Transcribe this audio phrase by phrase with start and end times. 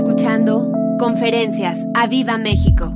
[0.00, 2.94] escuchando Conferencias a Viva México.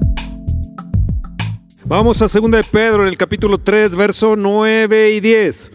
[1.85, 5.73] Vamos a 2 de Pedro en el capítulo 3, verso 9 y 10.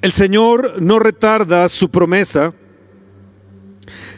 [0.00, 2.54] El Señor no retarda su promesa,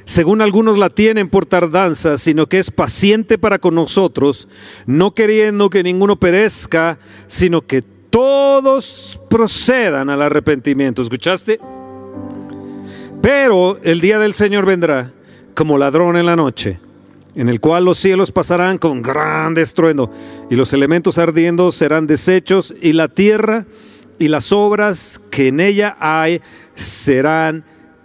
[0.04, 4.46] según algunos la tienen por tardanza, sino que es paciente para con nosotros,
[4.86, 11.02] no queriendo que ninguno perezca, sino que todos procedan al arrepentimiento.
[11.02, 11.58] ¿Escuchaste?
[13.20, 15.12] Pero el día del Señor vendrá
[15.54, 16.80] como ladrón en la noche,
[17.34, 20.10] en el cual los cielos pasarán con gran estruendo,
[20.48, 23.66] y los elementos ardiendo serán deshechos, y la tierra
[24.18, 26.40] y las obras que en ella hay
[26.74, 27.64] serán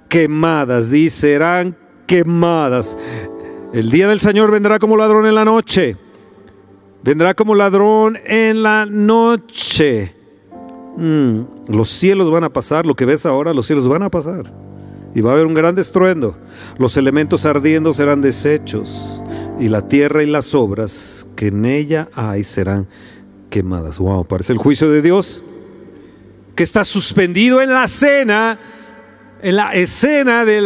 [0.09, 1.77] quemadas, dice, serán
[2.07, 2.97] quemadas.
[3.73, 5.97] El día del Señor vendrá como ladrón en la noche.
[7.03, 10.15] Vendrá como ladrón en la noche.
[10.97, 14.45] Mm, los cielos van a pasar, lo que ves ahora, los cielos van a pasar.
[15.15, 16.37] Y va a haber un gran estruendo.
[16.77, 19.23] Los elementos ardiendo serán deshechos.
[19.59, 22.87] Y la tierra y las obras que en ella hay serán
[23.49, 23.97] quemadas.
[23.97, 25.41] Wow, parece el juicio de Dios
[26.53, 28.59] que está suspendido en la cena
[29.41, 30.61] en la escena de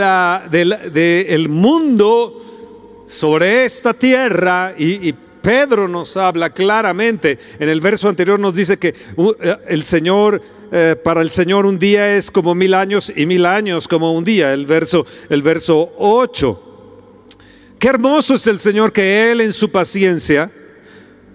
[0.91, 7.39] del mundo sobre esta tierra y, Pedro nos habla claramente.
[7.59, 9.31] En el verso anterior nos dice que uh,
[9.69, 10.41] el Señor,
[10.72, 14.23] eh, para el Señor un día es como mil años y mil años como un
[14.23, 14.53] día.
[14.53, 16.66] El verso, el verso 8.
[17.80, 20.52] Qué hermoso es el Señor que Él en su paciencia,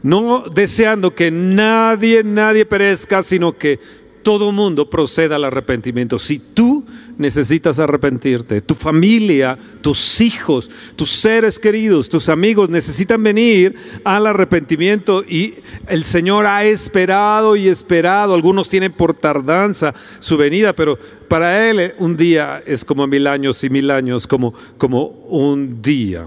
[0.03, 3.81] no deseando que nadie, nadie perezca, sino que
[4.25, 6.19] todo mundo proceda al arrepentimiento.
[6.19, 6.85] Si tú
[7.17, 15.23] necesitas arrepentirte, tu familia, tus hijos, tus seres queridos, tus amigos necesitan venir al arrepentimiento
[15.23, 15.55] y
[15.87, 18.35] el Señor ha esperado y esperado.
[18.35, 23.63] Algunos tienen por tardanza su venida, pero para Él un día es como mil años
[23.63, 26.27] y mil años como, como un día.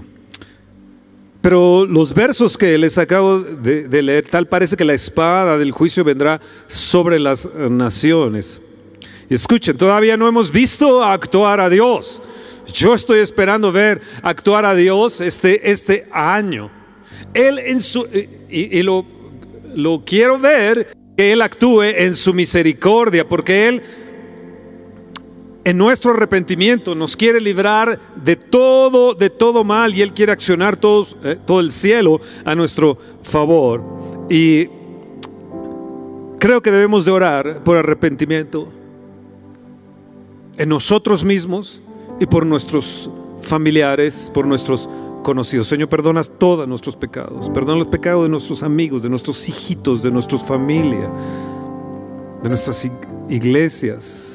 [1.40, 6.02] Pero los versos que les acabo de, leer, tal parece que la espada del juicio
[6.02, 8.60] vendrá sobre las eh, naciones.
[9.30, 12.20] Escuchen, todavía no hemos visto actuar a Dios.
[12.72, 16.70] Yo estoy esperando ver actuar a Dios este, este año.
[17.34, 18.06] Él en su,
[18.50, 19.06] y, y lo,
[19.74, 23.82] lo quiero ver que Él actúe en su misericordia, porque Él
[25.68, 30.78] en nuestro arrepentimiento nos quiere librar de todo, de todo mal y Él quiere accionar
[31.22, 33.84] eh, todo el cielo a nuestro favor.
[34.30, 34.66] Y
[36.38, 38.72] creo que debemos de orar por arrepentimiento
[40.56, 41.82] en nosotros mismos
[42.18, 43.10] y por nuestros
[43.42, 44.88] familiares, por nuestros
[45.22, 45.68] conocidos.
[45.68, 47.50] Señor, perdona todos nuestros pecados.
[47.50, 51.10] Perdona los pecados de nuestros amigos, de nuestros hijitos, de nuestras familias,
[52.42, 52.90] de nuestras
[53.28, 54.27] iglesias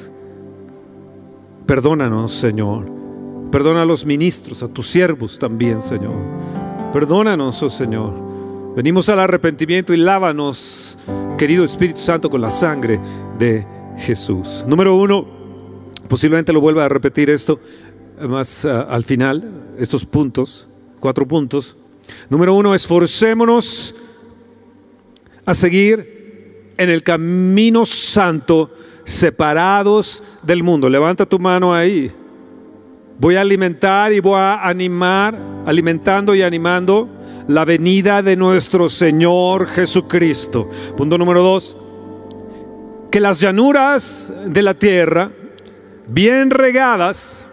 [1.66, 2.90] Perdónanos, Señor.
[3.50, 6.16] Perdona a los ministros, a tus siervos también, Señor.
[6.92, 8.12] Perdónanos, oh Señor.
[8.76, 10.98] Venimos al arrepentimiento y lávanos,
[11.38, 13.00] querido Espíritu Santo, con la sangre
[13.38, 13.66] de
[13.98, 14.64] Jesús.
[14.66, 15.26] Número uno,
[16.08, 17.60] posiblemente lo vuelva a repetir esto
[18.20, 20.68] más uh, al final, estos puntos,
[21.00, 21.76] cuatro puntos.
[22.28, 23.94] Número uno, esforcémonos
[25.46, 28.70] a seguir en el camino santo
[29.04, 30.88] separados del mundo.
[30.88, 32.12] Levanta tu mano ahí.
[33.18, 37.08] Voy a alimentar y voy a animar, alimentando y animando
[37.46, 40.68] la venida de nuestro Señor Jesucristo.
[40.96, 41.76] Punto número dos.
[43.10, 45.30] Que las llanuras de la tierra,
[46.08, 47.46] bien regadas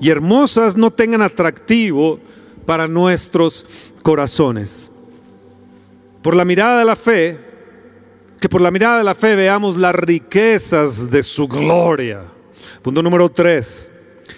[0.00, 2.20] y hermosas, no tengan atractivo
[2.64, 3.66] para nuestros
[4.02, 4.90] corazones.
[6.22, 7.43] Por la mirada de la fe,
[8.40, 12.22] que por la mirada de la fe veamos las riquezas de su gloria.
[12.82, 13.90] Punto número 3.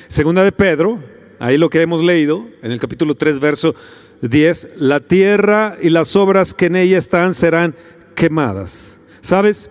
[0.08, 1.02] Segunda de Pedro,
[1.38, 3.74] ahí lo que hemos leído en el capítulo 3, verso
[4.22, 7.74] 10, la tierra y las obras que en ella están serán
[8.14, 8.98] quemadas.
[9.20, 9.70] ¿Sabes?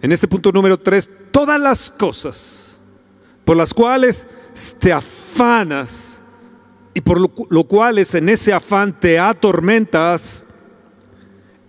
[0.00, 2.80] En este punto número 3, todas las cosas
[3.44, 4.26] por las cuales
[4.78, 6.20] te afanas
[6.94, 10.44] y por lo, lo cual en ese afán te atormentas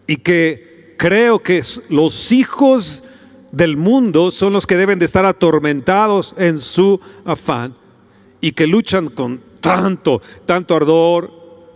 [0.07, 0.72] y que
[1.03, 3.03] creo que los hijos
[3.51, 7.75] del mundo son los que deben de estar atormentados en su afán
[8.39, 11.29] y que luchan con tanto, tanto ardor.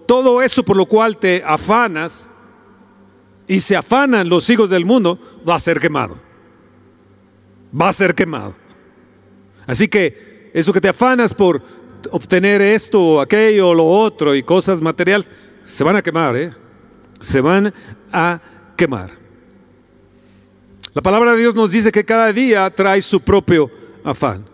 [0.05, 2.29] Todo eso por lo cual te afanas
[3.49, 6.15] y se afanan los hijos del mundo, va a ser quemado.
[7.77, 8.55] Va a ser quemado.
[9.65, 11.61] Así que eso que te afanas por
[12.11, 15.29] obtener esto o aquello o lo otro y cosas materiales,
[15.65, 16.53] se van a quemar, ¿eh?
[17.19, 17.73] Se van
[18.13, 18.39] a
[18.77, 19.11] quemar.
[20.93, 23.69] La palabra de Dios nos dice que cada día trae su propio
[24.03, 24.45] afán.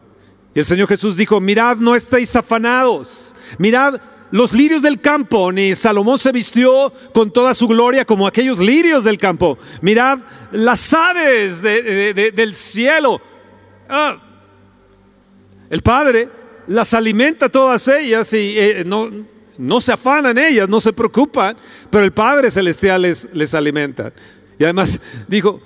[0.56, 5.76] Y el Señor Jesús dijo, mirad, no estéis afanados, mirad los lirios del campo, ni
[5.76, 9.60] Salomón se vistió con toda su gloria como aquellos lirios del campo.
[9.80, 10.20] Mirad
[10.52, 13.22] las aves del cielo.
[13.88, 14.20] Ah,
[15.70, 16.30] el Padre
[16.66, 19.12] las alimenta todas ellas y eh, no,
[19.58, 21.56] no se afanan ellas, no se preocupan,
[21.90, 24.12] pero el Padre Celestial les, les alimenta.
[24.58, 25.62] Y además dijo,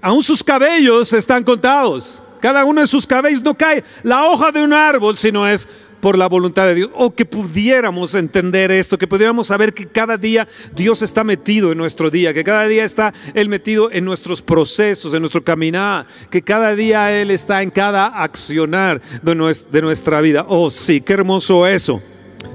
[0.00, 2.22] aún sus cabellos están contados.
[2.40, 5.66] Cada uno de sus cabellos no cae la hoja de un árbol, sino es
[6.00, 6.90] por la voluntad de Dios.
[6.94, 11.78] O que pudiéramos entender esto, que pudiéramos saber que cada día Dios está metido en
[11.78, 16.42] nuestro día, que cada día está Él metido en nuestros procesos, en nuestro caminar, que
[16.42, 20.44] cada día Él está en cada accionar de nuestra vida.
[20.48, 22.00] Oh, sí, qué hermoso eso.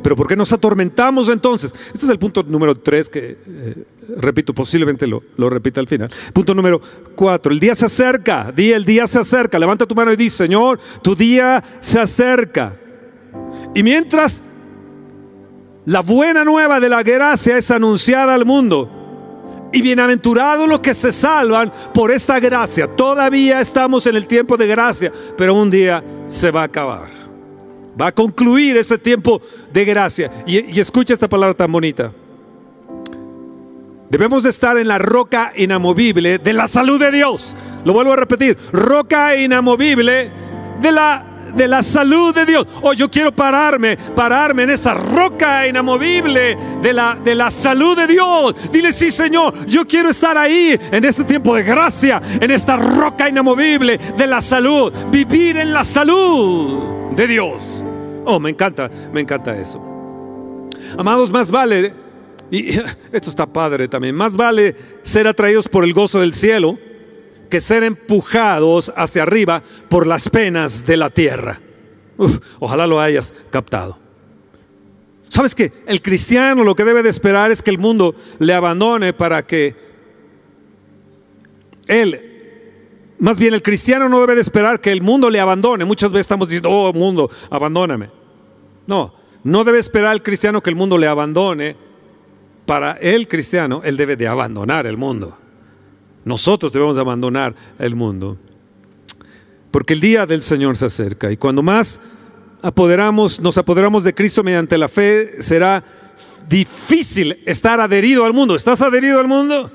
[0.01, 1.73] Pero ¿por qué nos atormentamos entonces?
[1.93, 3.83] Este es el punto número tres que, eh,
[4.17, 6.09] repito, posiblemente lo, lo repita al final.
[6.31, 6.81] Punto número
[7.15, 10.29] cuatro, el día se acerca, di el día se acerca, levanta tu mano y di,
[10.29, 12.75] Señor, tu día se acerca.
[13.73, 14.43] Y mientras
[15.85, 18.99] la buena nueva de la gracia es anunciada al mundo,
[19.73, 22.87] y bienaventurados los que se salvan por esta gracia.
[22.87, 27.22] Todavía estamos en el tiempo de gracia, pero un día se va a acabar.
[27.99, 29.41] Va a concluir ese tiempo
[29.71, 30.31] de gracia.
[30.45, 32.11] Y, escucha esta palabra tan bonita.
[34.09, 37.55] Debemos de estar en la roca inamovible de la salud de Dios.
[37.83, 38.57] Lo vuelvo a repetir.
[38.71, 40.31] Roca inamovible
[40.81, 42.67] de la de la salud de Dios.
[42.81, 48.07] Oh, yo quiero pararme, pararme en esa roca inamovible de la, de la salud de
[48.07, 48.55] Dios.
[48.71, 53.29] Dile, sí, Señor, yo quiero estar ahí en este tiempo de gracia, en esta roca
[53.29, 54.91] inamovible de la salud.
[55.11, 57.83] Vivir en la salud de Dios.
[58.25, 59.81] Oh, me encanta, me encanta eso.
[60.97, 61.93] Amados, más vale,
[62.51, 62.69] y
[63.11, 66.77] esto está padre también, más vale ser atraídos por el gozo del cielo
[67.49, 71.59] que ser empujados hacia arriba por las penas de la tierra.
[72.59, 73.97] ojalá lo hayas captado.
[75.29, 79.13] ¿Sabes que El cristiano lo que debe de esperar es que el mundo le abandone
[79.13, 79.75] para que
[81.87, 85.85] él, más bien el cristiano no debe de esperar que el mundo le abandone.
[85.85, 88.09] Muchas veces estamos diciendo, oh mundo, abandóname.
[88.85, 89.13] No,
[89.43, 91.75] no debe esperar el cristiano que el mundo le abandone.
[92.65, 95.37] Para el cristiano, él debe de abandonar el mundo.
[96.25, 98.37] Nosotros debemos abandonar el mundo.
[99.71, 101.99] Porque el día del Señor se acerca y cuando más
[102.61, 105.83] apoderamos, nos apoderamos de Cristo mediante la fe, será
[106.47, 108.55] difícil estar adherido al mundo.
[108.55, 109.71] ¿Estás adherido al mundo?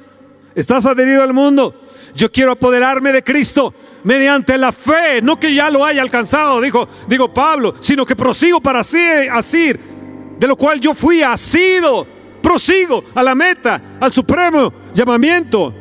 [0.54, 1.74] ¿Estás adherido al mundo?
[2.14, 3.74] Yo quiero apoderarme de Cristo
[4.04, 8.60] mediante la fe, no que ya lo haya alcanzado, dijo, digo Pablo, sino que prosigo
[8.60, 9.72] para así,
[10.38, 12.06] de lo cual yo fui asido,
[12.40, 15.74] prosigo a la meta, al supremo llamamiento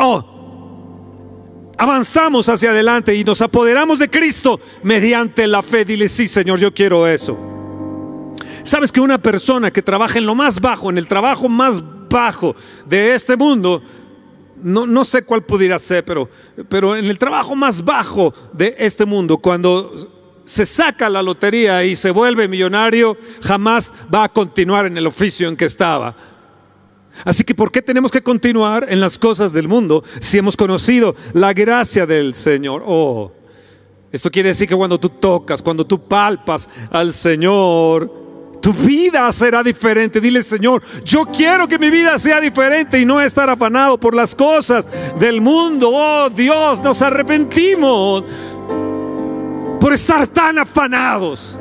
[0.00, 5.84] oh, avanzamos hacia adelante y nos apoderamos de Cristo mediante la fe.
[5.84, 7.38] Dile, sí, Señor, yo quiero eso.
[8.62, 12.54] Sabes que una persona que trabaja en lo más bajo, en el trabajo más bajo
[12.86, 13.82] de este mundo,
[14.62, 16.28] no, no sé cuál pudiera ser, pero,
[16.68, 19.92] pero en el trabajo más bajo de este mundo, cuando
[20.44, 25.48] se saca la lotería y se vuelve millonario, jamás va a continuar en el oficio
[25.48, 26.14] en que estaba
[27.24, 31.14] Así que ¿por qué tenemos que continuar en las cosas del mundo si hemos conocido
[31.32, 32.82] la gracia del Señor?
[32.86, 33.32] Oh,
[34.12, 38.20] esto quiere decir que cuando tú tocas, cuando tú palpas al Señor,
[38.60, 40.20] tu vida será diferente.
[40.20, 44.34] Dile, Señor, yo quiero que mi vida sea diferente y no estar afanado por las
[44.34, 45.90] cosas del mundo.
[45.92, 48.24] Oh Dios, nos arrepentimos
[49.80, 51.58] por estar tan afanados.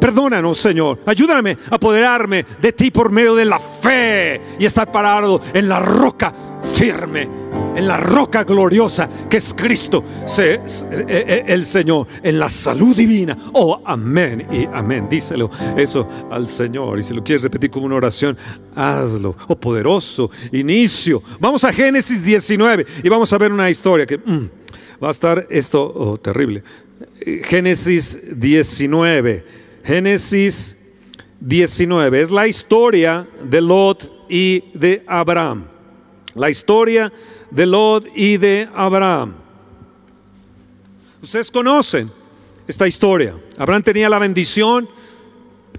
[0.00, 1.00] Perdónanos, Señor.
[1.06, 5.80] Ayúdame a apoderarme de ti por medio de la fe y estar parado en la
[5.80, 7.28] roca firme,
[7.74, 10.04] en la roca gloriosa que es Cristo,
[10.38, 10.60] eh,
[11.08, 13.36] eh, el Señor, en la salud divina.
[13.52, 15.08] Oh, amén y amén.
[15.08, 16.98] Díselo eso al Señor.
[16.98, 18.36] Y si lo quieres repetir como una oración,
[18.74, 19.36] hazlo.
[19.48, 21.22] Oh, poderoso inicio.
[21.40, 24.48] Vamos a Génesis 19 y vamos a ver una historia que mm,
[25.02, 26.62] va a estar esto oh, terrible.
[27.20, 29.67] Eh, Génesis 19.
[29.84, 30.76] Génesis
[31.40, 32.20] 19.
[32.20, 35.66] Es la historia de Lot y de Abraham.
[36.34, 37.12] La historia
[37.50, 39.34] de Lot y de Abraham.
[41.22, 42.10] Ustedes conocen
[42.66, 43.34] esta historia.
[43.56, 44.88] Abraham tenía la bendición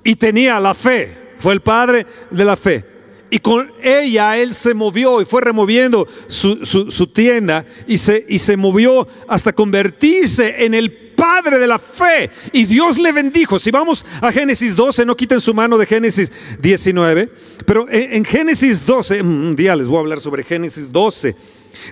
[0.04, 1.36] y tenía la fe.
[1.38, 2.86] Fue el padre de la fe.
[3.32, 8.58] Y con ella él se movió y fue removiendo su, tienda y se, y se
[8.58, 12.32] movió hasta convertirse en el padre de la fe.
[12.54, 13.60] Y Dios le bendijo.
[13.60, 17.30] Si vamos a Génesis 12, no quiten su mano de Génesis 19,
[17.66, 21.36] pero en, Génesis 12, un día les voy a hablar sobre Génesis 12.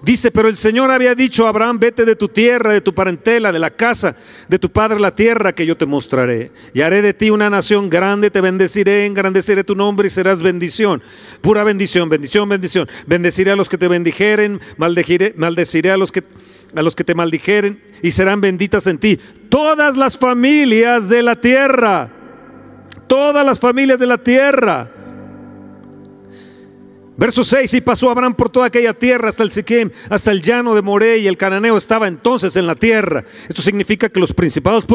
[0.02, 3.52] Dice, pero el Señor había dicho a Abraham, vete de tu tierra, de tu parentela,
[3.52, 4.16] de la casa
[4.48, 6.52] de tu padre, la tierra que yo te mostraré.
[6.74, 11.04] Y haré de ti una nación grande, te bendeciré, engrandeceré tu nombre y serás bendición.
[11.42, 12.90] Pura bendición, bendición, bendición.
[13.06, 16.24] Bendeciré a los que te bendijeren, maldeciré, maldeciré a los que
[16.76, 19.20] a los que te maldijeren y serán benditas en ti
[19.50, 22.10] todas las familias de la tierra.
[23.08, 24.92] Todas las familias de la tierra.
[27.18, 30.76] Verso 6, y pasó Abraham por toda aquella tierra hasta el Siquem, hasta el llano
[30.76, 33.26] de Moré, y el cananeo estaba entonces en la tierra.
[33.50, 34.86] Esto significa que los principados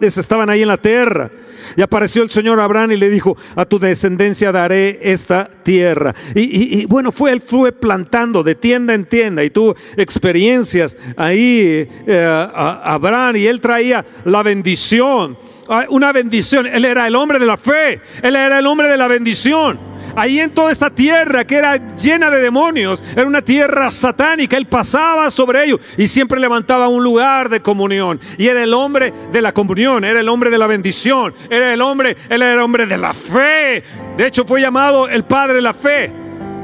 [0.00, 1.30] estaban ahí en la tierra.
[1.76, 6.14] Y apareció el Señor Abraham y le dijo, a tu descendencia daré esta tierra.
[6.34, 12.48] Y, bueno, fue, él fue plantando de tienda en tienda y tuvo experiencias ahí, eh,
[12.54, 15.36] Abraham, y él traía la bendición,
[15.68, 16.66] ah, una bendición.
[16.66, 20.40] Él era el hombre de la fe, él era el hombre de la bendición ahí
[20.40, 25.30] en toda esta tierra que era llena de demonios, era una tierra satánica, él pasaba
[25.30, 28.20] sobre ellos y siempre levantaba un lugar de comunión.
[28.38, 31.80] Y era el hombre de la comunión, era el hombre de la bendición, era el
[31.80, 33.82] hombre, él era el hombre de la fe.
[34.16, 36.12] De hecho fue llamado el padre de la fe.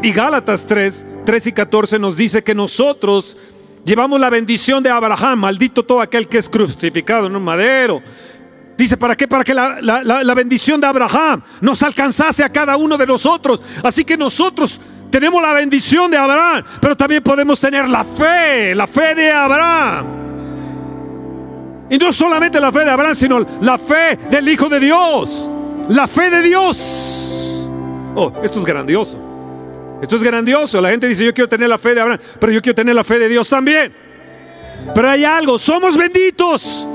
[0.03, 3.37] Y Gálatas 3, 3 y 14 nos dice que nosotros
[3.85, 8.03] llevamos la bendición de Abraham, maldito todo aquel que es crucificado en un madero.
[8.81, 9.29] Dice, ¿para qué?
[9.29, 13.63] Para que la, bendición de Abraham nos alcanzase a cada uno de nosotros.
[13.85, 18.87] Así que nosotros tenemos la bendición de Abraham, pero también podemos tener la fe, la
[18.87, 20.07] fe de Abraham.
[21.91, 25.51] Y no solamente la fe de Abraham, sino la fe del Hijo de Dios.
[25.91, 27.69] La fe de Dios.
[28.15, 29.19] Oh, esto es grandioso.
[30.01, 30.81] Esto es grandioso.
[30.81, 33.05] La gente dice, yo quiero tener la fe de Abraham, pero yo quiero tener la
[33.05, 33.95] fe de Dios también.
[34.95, 36.89] Pero hay algo, somos benditos.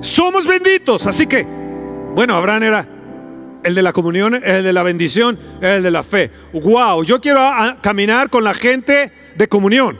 [0.00, 1.06] Somos benditos.
[1.06, 1.46] Así que,
[2.14, 2.88] bueno, Abraham era
[3.62, 6.30] el de la comunión, el de la bendición, el de la fe.
[6.52, 7.40] Wow, yo quiero
[7.80, 9.98] caminar con la gente de comunión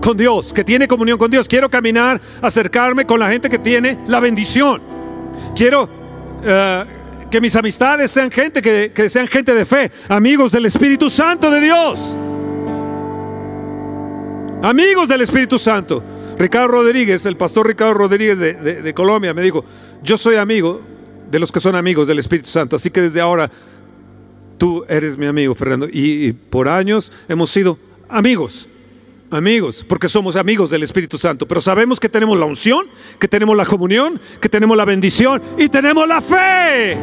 [0.00, 1.48] con Dios, que tiene comunión con Dios.
[1.48, 4.82] Quiero caminar, acercarme con la gente que tiene la bendición.
[5.54, 5.88] Quiero
[6.42, 6.84] eh,
[7.30, 11.50] que mis amistades sean gente, que, que sean gente de fe, amigos del Espíritu Santo
[11.50, 12.16] de Dios.
[14.62, 16.02] Amigos del Espíritu Santo.
[16.38, 19.64] Ricardo Rodríguez, el pastor Ricardo Rodríguez de, Colombia, me dijo,
[20.02, 20.80] yo soy amigo
[21.30, 23.50] de los que son amigos del Espíritu Santo, así que desde ahora
[24.56, 25.88] tú eres mi amigo, Fernando.
[25.90, 27.76] Y, por años hemos sido
[28.08, 28.68] amigos,
[29.32, 32.86] amigos, porque somos amigos del Espíritu Santo, pero sabemos que tenemos la unción,
[33.18, 36.96] que tenemos la comunión, que tenemos la bendición y tenemos la fe.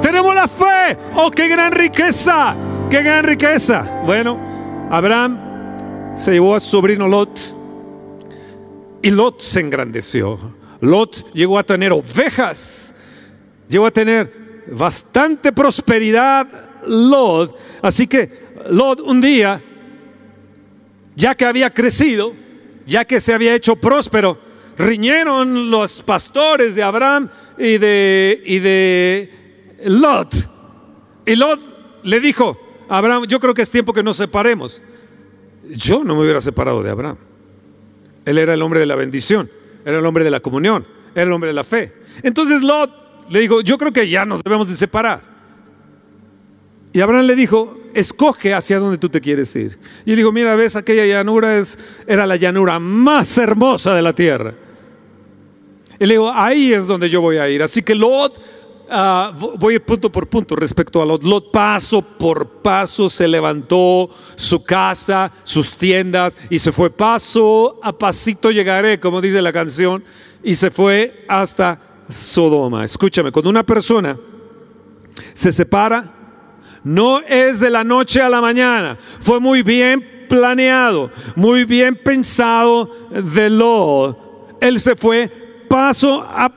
[0.00, 0.96] Tenemos la fe.
[1.16, 2.56] Oh, qué gran riqueza,
[2.88, 4.02] qué gran riqueza.
[4.06, 4.38] Bueno,
[4.90, 7.57] Abraham se llevó a su sobrino Lot
[9.02, 10.38] y Lot se engrandeció.
[10.80, 12.94] Lot llegó a tener ovejas,
[13.68, 16.46] llegó a tener bastante prosperidad.
[16.86, 19.62] Lot, así que Lot un día,
[21.14, 22.34] ya que había crecido,
[22.86, 24.38] ya que se había hecho próspero,
[24.78, 27.28] riñeron los pastores de Abraham
[27.58, 30.34] y de, y de Lot.
[31.26, 31.60] Y Lot
[32.04, 34.80] le dijo, Abraham, yo creo que es tiempo que nos separemos.
[35.68, 37.18] Yo no me hubiera separado de Abraham.
[38.28, 39.50] Él era el hombre de la bendición,
[39.86, 41.94] era el hombre de la comunión, era el hombre de la fe.
[42.22, 42.90] Entonces Lot
[43.30, 45.22] le dijo, yo creo que ya nos debemos de separar.
[46.92, 49.78] Y Abraham le dijo, escoge hacia dónde tú te quieres ir.
[50.04, 54.12] Y él dijo, mira, ves, aquella llanura es, era la llanura más hermosa de la
[54.12, 54.52] tierra.
[55.98, 57.62] Y le dijo, ahí es donde yo voy a ir.
[57.62, 58.38] Así que Lot
[58.90, 61.22] Ah, voy punto por punto respecto a Lot.
[61.22, 67.92] Lot paso por paso se levantó su casa, sus tiendas y se fue paso a
[67.92, 70.02] pasito llegaré, como dice la canción,
[70.42, 71.78] y se fue hasta
[72.08, 72.84] Sodoma.
[72.84, 74.18] Escúchame, cuando una persona
[75.34, 76.14] se separa,
[76.82, 82.90] no es de la noche a la mañana, fue muy bien planeado, muy bien pensado
[83.10, 84.18] de Lot.
[84.62, 85.30] Él se fue
[85.68, 86.50] paso a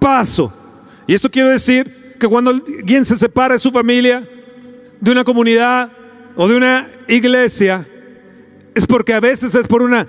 [0.00, 0.61] paso.
[1.06, 4.28] Y esto quiere decir que cuando alguien se separa de su familia,
[5.00, 5.90] de una comunidad
[6.36, 7.86] o de una iglesia,
[8.74, 10.06] es porque a veces es por una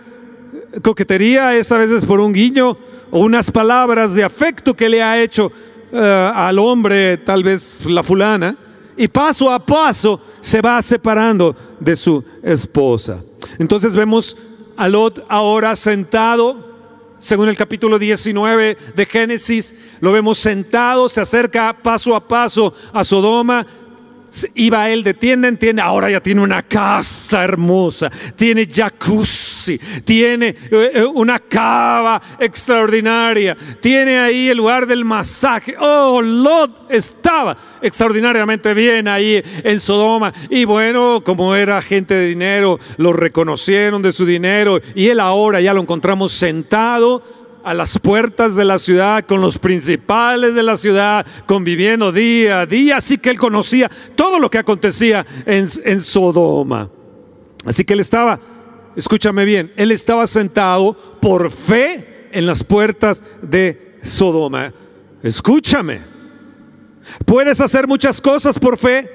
[0.82, 2.78] coquetería, es a veces por un guiño
[3.12, 5.52] o unas palabras de afecto que le ha hecho
[5.92, 8.58] eh, al hombre, tal vez la fulana,
[8.96, 13.24] y paso a paso se va separando de su esposa.
[13.58, 14.38] Entonces vemos
[14.78, 16.73] a Lot ahora sentado
[17.24, 23.06] según el capítulo 19 de Génesis, lo vemos sentado, se acerca paso a paso a
[23.06, 23.66] Sodoma,
[24.56, 30.48] iba él de tienda en tienda, ahora ya tiene una casa hermosa, tiene jacuzzi, tiene
[30.48, 35.76] eh, eh, una cava extraordinaria, tiene ahí el lugar del masaje.
[35.80, 40.34] Oh, Lot estaba extraordinariamente bien ahí en Sodoma.
[40.50, 45.62] Y bueno, como era gente de dinero, lo reconocieron de su dinero y él ahora
[45.62, 50.76] ya lo encontramos sentado a las puertas de la ciudad, con los principales de la
[50.78, 52.98] ciudad, conviviendo día a día.
[52.98, 56.90] Así que él conocía todo lo que acontecía en, en Sodoma.
[57.66, 58.40] Así que él estaba,
[58.96, 64.74] escúchame bien, él estaba sentado por fe en las puertas de Sodoma.
[65.22, 66.02] Escúchame,
[67.26, 69.10] puedes hacer muchas cosas por fe,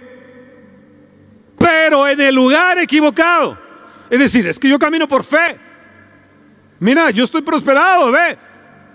[1.59, 3.59] pero en el lugar equivocado.
[4.09, 5.68] Es decir, es que yo camino por fe.
[6.81, 8.39] Mira, yo estoy prosperado, ve.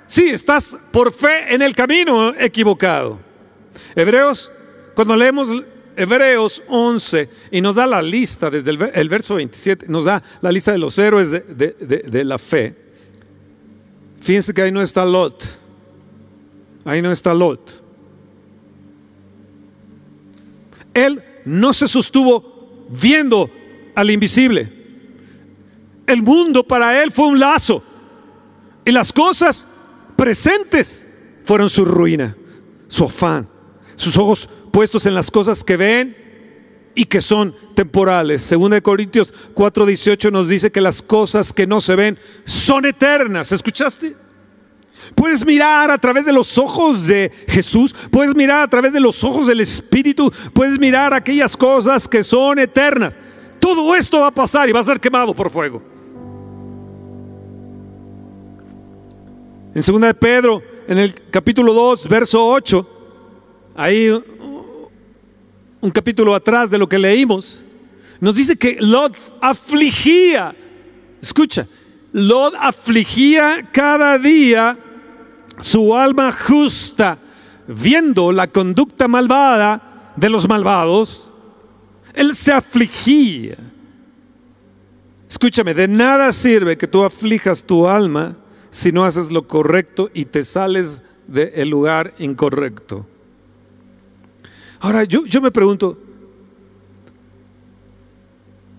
[0.07, 3.19] Sí, estás por fe en el camino equivocado.
[3.95, 4.51] Hebreos,
[4.95, 5.47] cuando leemos
[5.95, 10.71] Hebreos 11 y nos da la lista desde el, verso 27, nos da la lista
[10.71, 12.75] de los héroes de, de la fe.
[14.21, 15.43] Fíjense que ahí no está Lot.
[16.85, 17.83] Ahí no está Lot.
[20.93, 23.49] Él no se sostuvo viendo
[23.95, 24.82] al invisible.
[26.07, 27.83] El mundo para él fue un lazo.
[28.85, 29.67] Y las cosas
[30.15, 31.07] presentes
[31.43, 32.35] fueron su ruina,
[32.87, 33.47] su afán,
[33.95, 36.17] sus ojos puestos en las cosas que ven
[36.95, 38.41] y que son temporales.
[38.41, 43.51] Según de Corintios 4:18 nos dice que las cosas que no se ven son eternas.
[43.51, 44.15] ¿Escuchaste?
[45.15, 49.23] Puedes mirar a través de los ojos de Jesús, puedes mirar a través de los
[49.23, 53.15] ojos del Espíritu, puedes mirar aquellas cosas que son eternas.
[53.59, 55.92] Todo esto va a pasar y va a ser quemado por fuego.
[59.75, 62.89] En 2 de Pedro, en el capítulo 2, verso 8,
[63.75, 64.07] ahí
[65.81, 67.63] un capítulo atrás de lo que leímos,
[68.19, 70.55] nos dice que Lot afligía,
[71.19, 71.67] escucha,
[72.11, 74.77] Lot afligía cada día
[75.59, 77.17] su alma justa,
[77.67, 81.31] viendo la conducta malvada de los malvados,
[82.13, 83.57] él se afligía.
[85.27, 88.37] Escúchame, de nada sirve que tú aflijas tu alma
[88.73, 93.05] si no haces lo correcto y te sales del lugar incorrecto.
[94.79, 95.95] Ahora, yo, yo me pregunto,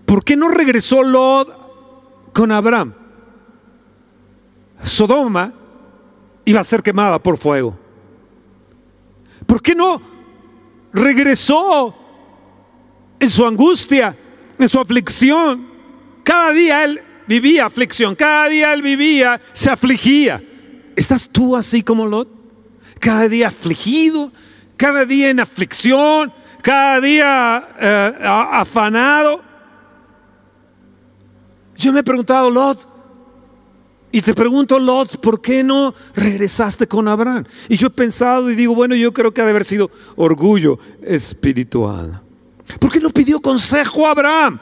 [0.05, 2.93] ¿por qué no regresó Lot con Abraham?
[4.83, 5.53] Sodoma
[6.43, 7.79] iba a ser quemada por fuego.
[9.45, 10.01] ¿Por qué no
[10.91, 11.95] regresó
[13.17, 14.17] en su angustia,
[14.59, 15.69] en su aflicción?
[16.25, 20.43] Cada día él vivía aflicción, cada día él vivía, se afligía.
[20.95, 22.29] ¿Estás tú así como Lot?
[22.99, 24.31] Cada día afligido,
[24.77, 29.41] cada día en aflicción, cada día eh, afanado.
[31.75, 32.87] Yo me he preguntado, Lot,
[34.15, 37.43] y te pregunto, Lot, ¿por qué no regresaste con Abraham?
[37.67, 40.79] Y yo he pensado y digo, bueno, yo creo que ha de haber sido orgullo
[41.01, 42.21] espiritual.
[42.79, 44.59] ¿Por qué no pidió consejo a Abraham?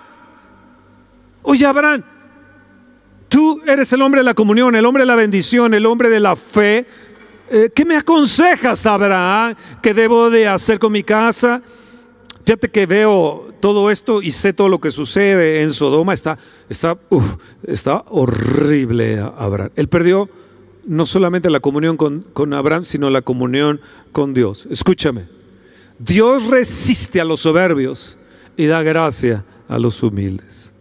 [1.43, 2.03] Oye, Abraham,
[3.33, 6.19] Tú eres el hombre de la comunión, el hombre de la bendición, el hombre de
[6.19, 6.85] la fe.
[7.49, 9.55] Eh, ¿Qué me aconsejas, Abraham?
[9.81, 11.63] ¿Qué debo de hacer con mi casa?
[12.45, 16.13] Fíjate que veo todo esto y sé todo lo que sucede en Sodoma.
[16.13, 16.37] Está,
[16.69, 16.95] está,
[17.63, 19.71] está horrible, Abraham.
[19.77, 20.29] Él perdió
[20.85, 24.67] no solamente la comunión con, con Abraham, sino la comunión con Dios.
[24.69, 25.27] Escúchame.
[25.97, 28.15] Dios resiste a los soberbios
[28.57, 30.71] y da gracia a los humildes.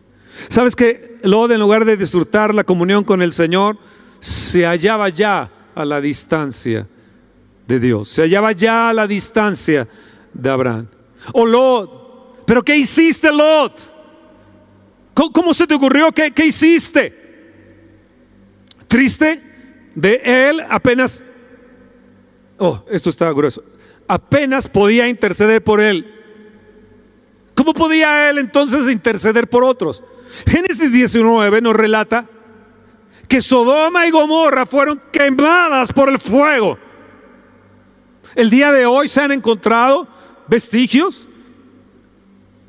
[0.51, 3.79] ¿Sabes que Lot en lugar de disfrutar la comunión con el Señor,
[4.21, 6.87] se hallaba ya a la distancia
[7.67, 9.89] de Dios, se hallaba ya a la distancia
[10.33, 10.89] de Abraham.
[11.33, 13.91] Oh Lot, pero ¿qué hiciste Lot?
[15.15, 16.11] ¿Cómo, se te ocurrió?
[16.13, 17.21] ¿Qué, ¿Qué hiciste?
[18.89, 19.43] Triste
[19.95, 21.23] de él apenas,
[22.59, 23.63] oh, esto está grueso,
[24.09, 26.19] apenas podía interceder por él.
[27.55, 30.03] ¿Cómo podía él entonces interceder por otros?
[30.47, 32.27] Génesis 19 nos relata
[33.29, 36.79] que Sodoma y Gomorra fueron quemadas por el fuego.
[38.35, 40.07] El día de hoy se han encontrado
[40.47, 41.27] vestigios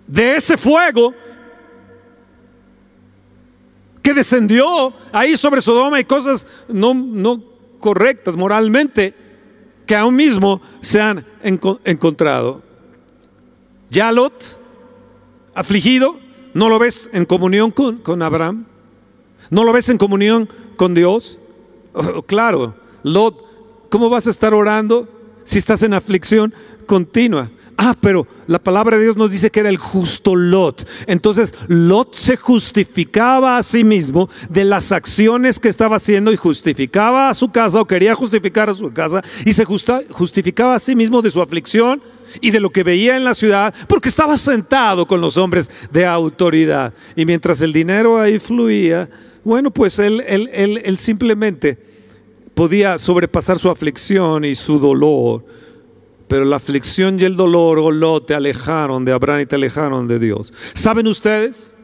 [0.07, 1.13] de ese fuego
[4.01, 7.41] que descendió ahí sobre Sodoma y cosas no, no
[7.79, 9.15] correctas moralmente
[9.85, 12.61] que aún mismo se han encontrado.
[13.89, 14.57] Ya Lot,
[15.53, 16.19] afligido,
[16.53, 18.65] ¿No lo ves en comunión con, Abraham?
[19.49, 21.39] ¿No lo ves en comunión con Dios?
[21.93, 23.43] Oh, claro, Lot,
[23.89, 25.07] ¿cómo vas a estar orando
[25.43, 26.53] si estás en aflicción
[26.85, 27.49] continua.
[27.85, 30.87] Ah, pero la palabra de Dios nos dice que era el justo Lot.
[31.05, 37.29] Entonces, Lot se justificaba a sí mismo de las acciones que estaba haciendo y justificaba
[37.29, 41.21] a su casa o quería justificar a su casa y se justificaba a sí mismo
[41.21, 42.01] de su aflicción
[42.39, 46.05] y de lo que veía en la ciudad porque estaba sentado con los hombres de
[46.05, 46.93] autoridad.
[47.17, 49.09] Y mientras el dinero ahí fluía,
[49.43, 51.77] bueno, pues él, simplemente
[52.53, 55.43] podía sobrepasar su aflicción y su dolor
[56.33, 60.07] pero la aflicción y el dolor, oh Lot, te alejaron de Abraham y te alejaron
[60.07, 60.51] de Dios.
[60.73, 61.75] ¿Saben ustedes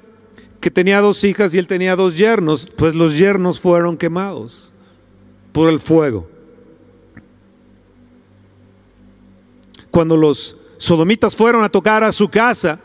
[0.59, 2.67] que tenía dos hijas y él tenía dos yernos?
[2.75, 4.73] Pues los yernos fueron quemados
[5.51, 6.27] por el fuego.
[9.91, 12.79] Cuando los sodomitas fueron a tocar a su casa,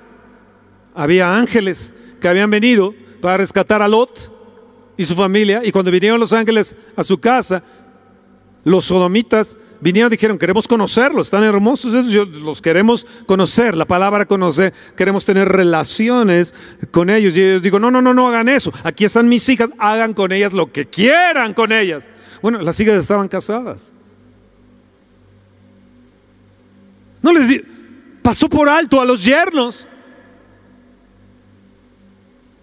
[0.94, 4.30] había ángeles que habían venido para rescatar a Lot
[4.98, 5.62] y su familia.
[5.64, 7.62] Y cuando vinieron los ángeles a su casa,
[8.64, 14.24] los sodomitas vinieron y dijeron, queremos conocerlos, están hermosos esos, los queremos conocer, la palabra
[14.24, 16.54] conocer, queremos tener relaciones
[16.90, 17.36] con ellos.
[17.36, 20.32] Y ellos digo, no, no, no, no hagan eso, aquí están mis hijas, hagan con
[20.32, 22.08] ellas lo que quieran con ellas.
[22.40, 23.92] Bueno, las hijas estaban casadas.
[27.20, 27.62] No les di,
[28.22, 29.86] pasó por alto a los yernos.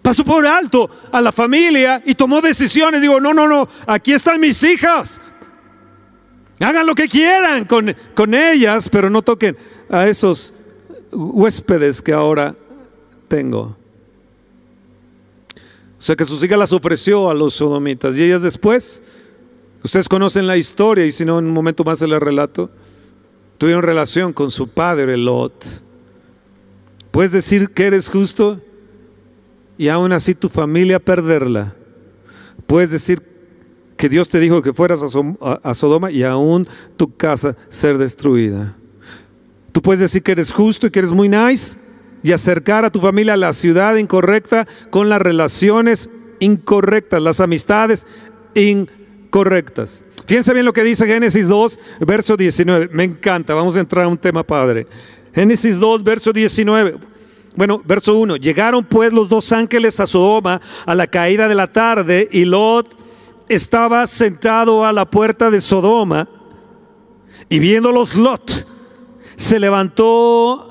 [0.02, 3.00] Pasó por alto a la familia y tomó decisiones.
[3.00, 5.20] Digo, no, no, no, aquí están mis hijas.
[6.62, 9.56] Hagan lo que quieran con, con ellas, pero no toquen
[9.88, 10.54] a esos
[11.10, 12.54] huéspedes que ahora
[13.28, 13.76] tengo.
[15.98, 19.02] O sea que sus hijas las ofreció a los sodomitas y ellas después,
[19.82, 22.70] ustedes conocen la historia y si no en un momento más se les relato,
[23.58, 25.64] tuvieron relación con su padre Lot.
[27.10, 28.60] Puedes decir que eres justo
[29.78, 31.74] y aún así tu familia perderla.
[32.66, 33.31] Puedes decir
[34.02, 38.76] que Dios te dijo que fueras a, Sodoma y aún tu casa ser destruida.
[39.70, 41.78] Tú puedes decir que eres justo y que eres muy nice
[42.20, 46.10] y acercar a tu familia a la ciudad incorrecta con las relaciones
[46.40, 48.04] incorrectas, las amistades
[48.56, 50.04] incorrectas.
[50.26, 52.88] Fíjense bien lo que dice Génesis 2, verso 19.
[52.90, 54.88] Me encanta, vamos a entrar a un tema padre.
[55.32, 56.96] Génesis 2, verso 19.
[57.54, 58.34] Bueno, verso 1.
[58.34, 63.00] Llegaron pues los dos ángeles a Sodoma a la caída de la tarde y Lot
[63.54, 66.28] estaba sentado a la puerta de Sodoma
[67.48, 68.66] y viéndolos Lot,
[69.36, 70.68] se levantó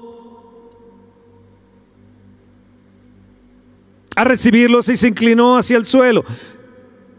[4.16, 6.24] a recibirlos y se inclinó hacia el suelo.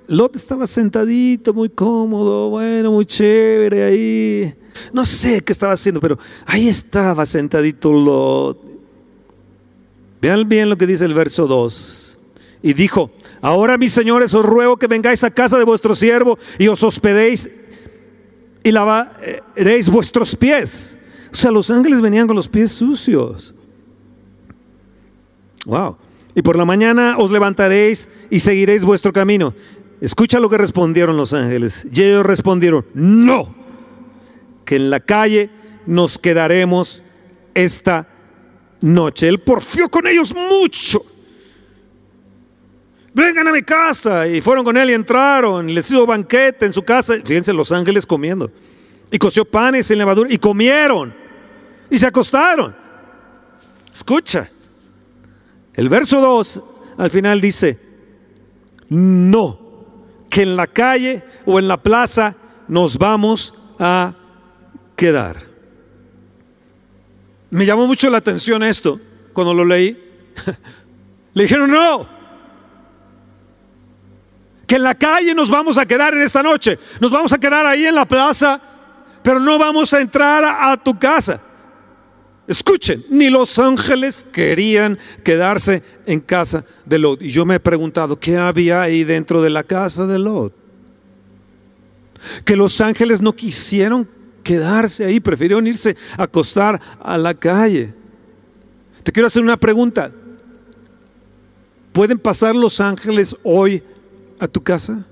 [0.09, 4.55] Lot estaba sentadito, muy cómodo, bueno, muy chévere ahí.
[4.92, 8.59] No sé qué estaba haciendo, pero ahí estaba sentadito Lot.
[10.20, 12.12] Vean bien lo que dice el verso 2.
[12.62, 16.68] Y dijo, ahora mis señores os ruego que vengáis a casa de vuestro siervo y
[16.68, 17.51] os hospedéis
[18.62, 20.98] y lavaréis vuestros pies.
[21.33, 23.55] O sea, los ángeles venían con los pies sucios.
[25.66, 25.96] Wow.
[26.35, 29.55] Y por la mañana os levantaréis y seguiréis vuestro camino.
[30.01, 31.87] Escucha lo que respondieron los ángeles.
[31.92, 33.55] Y ellos respondieron, no,
[34.64, 35.51] que en la calle
[35.87, 37.03] nos quedaremos
[37.55, 38.09] esta
[38.81, 39.29] noche.
[39.29, 41.05] Él porfió con ellos mucho
[43.14, 44.27] vengan a mi casa.
[44.27, 45.68] Y fueron con él y entraron.
[45.68, 47.14] Y les hizo banquete en su casa.
[47.25, 48.51] Fíjense, los ángeles comiendo.
[49.11, 50.33] Y coció panes en levadura.
[50.33, 51.14] Y comieron.
[51.90, 52.75] Y se acostaron.
[53.92, 54.51] Escucha.
[55.75, 56.62] El verso 2
[56.98, 57.79] al final dice,
[58.88, 59.59] no,
[60.29, 62.37] que en la calle o en la plaza
[62.68, 64.14] nos vamos a
[64.96, 65.37] quedar.
[67.51, 69.01] Me llamó mucho la atención esto
[69.33, 69.98] cuando lo leí.
[71.35, 72.09] Le dijeron, no,
[74.72, 76.78] que en la calle nos vamos a quedar en esta noche.
[76.98, 78.58] Nos vamos a quedar ahí en la plaza,
[79.22, 81.42] pero no vamos a entrar a, tu casa.
[82.46, 87.20] Escuchen, ni los ángeles querían quedarse en casa de Lot.
[87.20, 90.54] Y yo me he preguntado, ¿qué había ahí dentro de la casa de Lot?
[92.42, 94.08] Que los ángeles no quisieron
[94.42, 97.92] quedarse ahí, prefirieron irse a acostar a la calle.
[99.02, 100.11] Te quiero hacer una pregunta.
[101.92, 103.82] ¿Pueden pasar los ángeles hoy
[104.42, 105.07] a tu casa?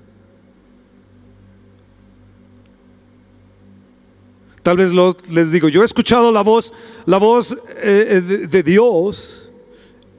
[4.61, 4.91] Tal vez
[5.29, 6.71] les digo, yo he escuchado la voz,
[7.05, 9.49] la voz eh, eh, de, Dios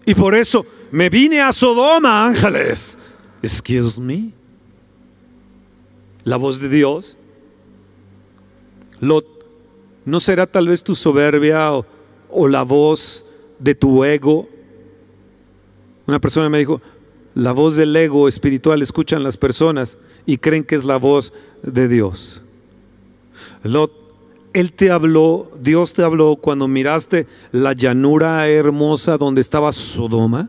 [0.04, 2.98] y por eso me vine a Sodoma, ángeles.
[3.40, 4.32] Excuse me.
[6.24, 7.16] La voz de Dios.
[8.98, 9.26] Lot,
[10.04, 11.86] ¿no será tal vez tu soberbia o,
[12.28, 13.24] o la voz
[13.60, 14.48] de tu ego?
[16.06, 16.80] Una persona me dijo,
[17.34, 21.88] la voz del ego espiritual escuchan las personas y creen que es la voz de
[21.88, 22.42] Dios.
[23.62, 23.92] Lot
[24.52, 30.48] Él te habló, Dios te habló cuando miraste la llanura hermosa donde estaba Sodoma.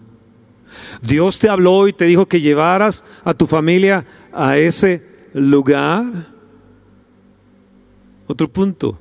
[1.01, 6.27] Dios te habló y te dijo que llevaras a tu familia a ese lugar.
[8.27, 8.97] Otro punto.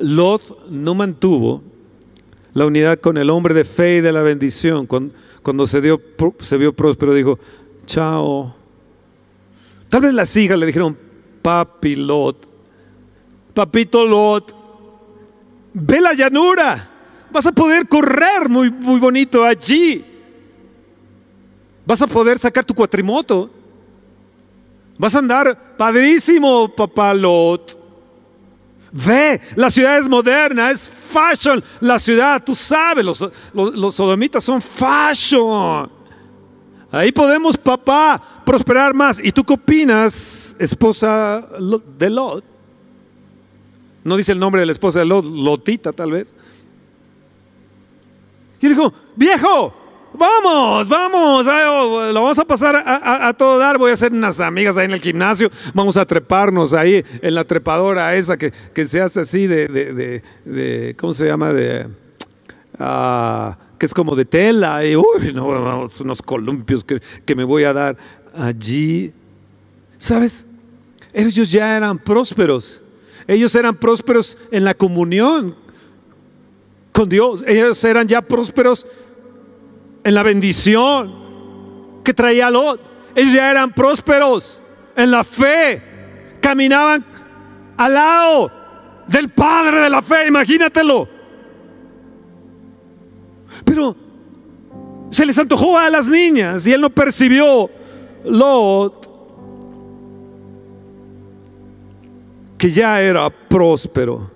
[0.00, 1.62] Lot no mantuvo
[2.54, 4.86] la unidad con el hombre de fe y de la bendición.
[5.42, 6.00] Cuando se, dio,
[6.40, 7.38] se vio próspero, dijo,
[7.86, 8.54] chao.
[9.88, 10.96] Tal vez las hijas le dijeron,
[11.42, 12.46] papi Lot,
[13.54, 14.54] papito Lot,
[15.72, 16.90] ve la llanura,
[17.32, 20.04] vas a poder correr muy, muy bonito allí.
[21.86, 23.50] Vas a poder sacar tu cuatrimoto.
[24.96, 27.79] Vas a andar padrísimo, papá Lot.
[28.92, 31.62] Ve, la ciudad es moderna, es fashion.
[31.80, 35.90] La ciudad, tú sabes, los, los, sodomitas son fashion.
[36.90, 39.20] Ahí podemos, papá, prosperar más.
[39.22, 41.46] ¿Y tú qué opinas, esposa
[41.98, 42.44] de Lot?
[44.02, 46.34] No dice el nombre de la esposa de Lot, Lotita tal vez.
[48.60, 49.72] Y dijo, viejo,
[50.12, 53.78] vamos, vamos, oh, lo vamos a pasar a, todo dar.
[53.78, 57.44] Voy a hacer unas amigas ahí en el gimnasio, vamos a treparnos ahí en la
[57.44, 58.52] trepadora esa que,
[58.84, 61.52] se hace así de, de, ¿cómo se llama?
[61.52, 61.88] De,
[62.78, 67.64] ah, que es como de tela, y uy, no, unos columpios que, que me voy
[67.64, 67.96] a dar
[68.36, 69.12] allí.
[69.98, 70.46] ¿Sabes?
[71.12, 72.82] Ellos ya eran prósperos.
[73.26, 75.54] Ellos eran prósperos en la comunión
[76.92, 77.42] con Dios.
[77.46, 78.86] Ellos eran ya prósperos
[80.04, 81.14] en la bendición
[82.04, 82.80] que traía Lot.
[83.14, 84.60] Ellos ya eran prósperos
[84.96, 85.82] en la fe.
[86.40, 87.04] Caminaban
[87.76, 88.52] al lado
[89.06, 91.08] del Padre de la fe, imagínatelo.
[93.64, 93.96] Pero
[95.10, 97.70] se les antojó a las niñas y él no percibió
[98.24, 99.10] Lot
[102.56, 104.30] que ya era próspero.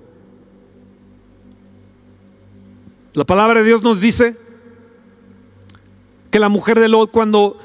[3.12, 4.43] La palabra de Dios nos dice
[6.34, 7.56] que la mujer de Lot cuando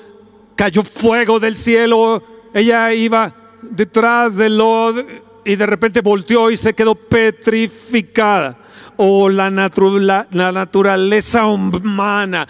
[0.55, 2.21] cayó fuego del cielo,
[2.53, 5.08] ella iba detrás de Lot
[5.43, 8.60] y de repente volteó y se quedó petrificada
[9.01, 12.45] o la, la, naturaleza humana.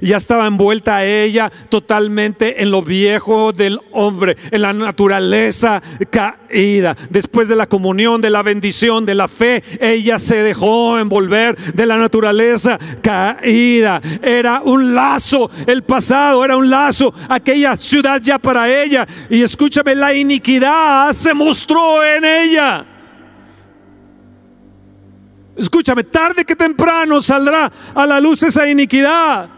[0.00, 6.96] ya estaba envuelta ella totalmente en lo viejo del hombre, en la naturaleza caída.
[7.10, 11.86] Después de la comunión, de la bendición, de la fe, ella se dejó envolver de
[11.86, 14.00] la naturaleza caída.
[14.22, 19.04] Era un lazo, el pasado era un lazo, aquella ciudad ya para ella.
[19.28, 22.86] Y escúchame, la iniquidad se mostró en ella.
[25.58, 29.50] Escúchame, tarde que temprano saldrá a la luz esa iniquidad.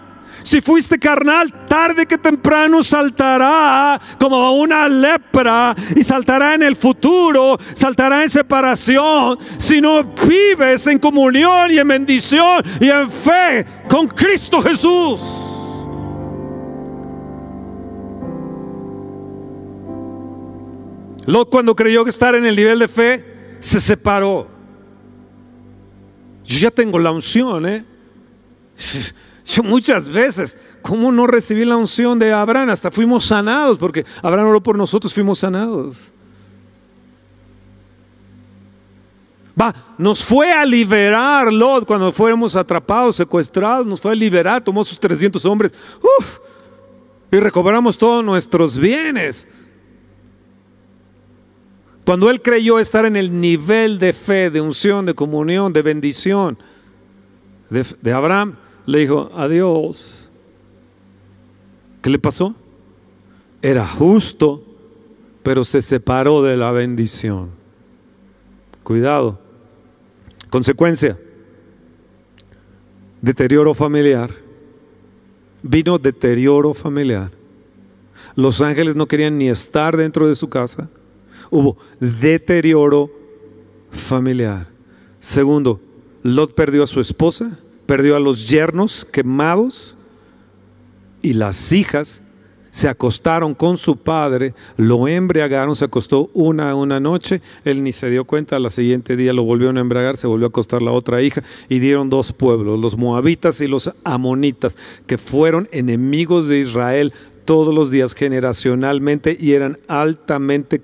[0.43, 7.59] Si fuiste carnal, tarde que temprano saltará como una lepra y saltará en el futuro,
[7.75, 9.39] saltará en separación.
[9.59, 15.21] Si no vives en comunión y en bendición y en fe con Cristo Jesús.
[21.27, 24.50] Lot cuando creyó que estar en el nivel de fe, se separó.
[26.51, 27.85] Yo ya tengo la unción, ¿eh?
[29.47, 32.71] Yo muchas veces, ¿cómo no recibí la unción de Abraham?
[32.71, 36.13] Hasta fuimos sanados, porque Abraham oró por nosotros, fuimos sanados.
[39.61, 44.85] Va, nos fue a liberar Lot cuando fuéramos atrapados, secuestrados, nos fue a liberar, tomó
[44.85, 45.73] sus 300 hombres,
[47.31, 49.47] y recobramos todos nuestros bienes.
[52.05, 56.59] Cuando él creyó estar en el nivel de fe, de unción, de comunión, de bendición
[57.71, 60.29] de, Abraham, le dijo, adiós.
[62.03, 62.55] ¿Qué le pasó?
[63.63, 64.65] Era justo,
[65.43, 67.51] pero se separó de la bendición.
[68.83, 69.39] Cuidado.
[70.51, 71.17] Consecuencia,
[73.21, 74.31] deterioro familiar.
[75.63, 77.31] Vino deterioro familiar.
[78.35, 80.89] Los ángeles no querían ni estar dentro de su casa
[81.51, 83.11] hubo deterioro
[83.91, 84.69] familiar.
[85.21, 85.81] Segundo,
[86.23, 89.97] Lot perdió a su esposa, perdió a los yernos quemados
[91.23, 92.23] y las hijas
[92.71, 98.09] se acostaron con su padre, lo embriagaron, se acostó una una noche, él ni se
[98.11, 101.21] dio cuenta, al siguiente día lo volvieron a embriagar, se volvió a acostar la otra
[101.21, 107.13] hija y dieron dos pueblos, los moabitas y los amonitas, que fueron enemigos de Israel
[107.45, 110.81] todos los días generacionalmente y eran altamente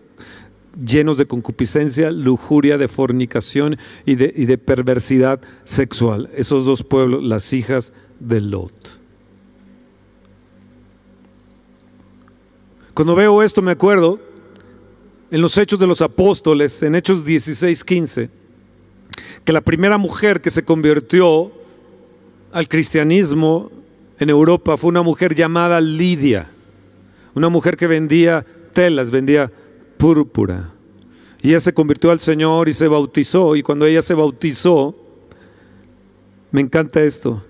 [0.85, 6.31] llenos de concupiscencia, lujuria, de fornicación y de, perversidad sexual.
[6.35, 9.01] Esos dos pueblos, las hijas de Lot.
[12.95, 14.19] Cuando veo esto me acuerdo
[15.31, 18.31] en los Hechos de los Apóstoles, en Hechos 16, 15,
[19.45, 21.53] que la primera mujer que se convirtió
[22.53, 23.71] al cristianismo
[24.19, 26.49] en Europa fue una mujer llamada Lidia,
[27.35, 29.53] una mujer que vendía telas, vendía
[29.97, 30.73] púrpura.
[31.43, 33.57] Y ella se convirtió al Señor y se bautizó.
[33.57, 34.95] Y cuando ella se bautizó,
[36.51, 37.43] me encanta esto.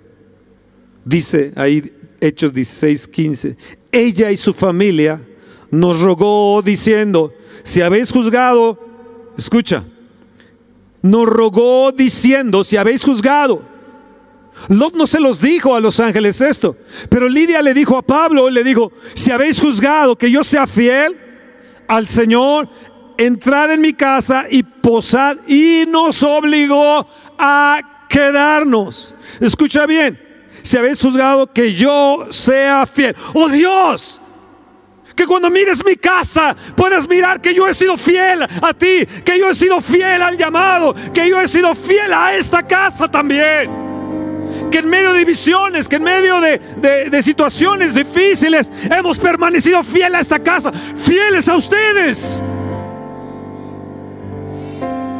[1.04, 3.56] Dice ahí Hechos 16, 15.
[3.92, 5.20] Ella y su familia
[5.70, 7.32] nos rogó diciendo,
[7.62, 8.78] si habéis juzgado,
[9.36, 9.84] escucha,
[11.02, 13.62] nos rogó diciendo, si habéis juzgado.
[14.68, 16.76] Lot no se los dijo a los ángeles esto,
[17.10, 21.25] pero Lidia le dijo a Pablo, le dijo, si habéis juzgado que yo sea fiel
[21.88, 22.68] al Señor,
[23.16, 27.06] entrad en mi casa y posad, y nos obligó
[27.38, 29.14] a quedarnos.
[29.40, 30.20] Escucha bien,
[30.62, 33.14] si habéis juzgado que yo sea fiel.
[33.34, 34.20] Oh Dios,
[35.14, 39.38] que cuando mires mi casa puedas mirar que yo he sido fiel a ti, que
[39.38, 43.85] yo he sido fiel al llamado, que yo he sido fiel a esta casa también.
[44.76, 46.58] Que en medio de divisiones, que en medio de,
[47.10, 52.42] de situaciones difíciles hemos permanecido fiel a esta casa, fieles a ustedes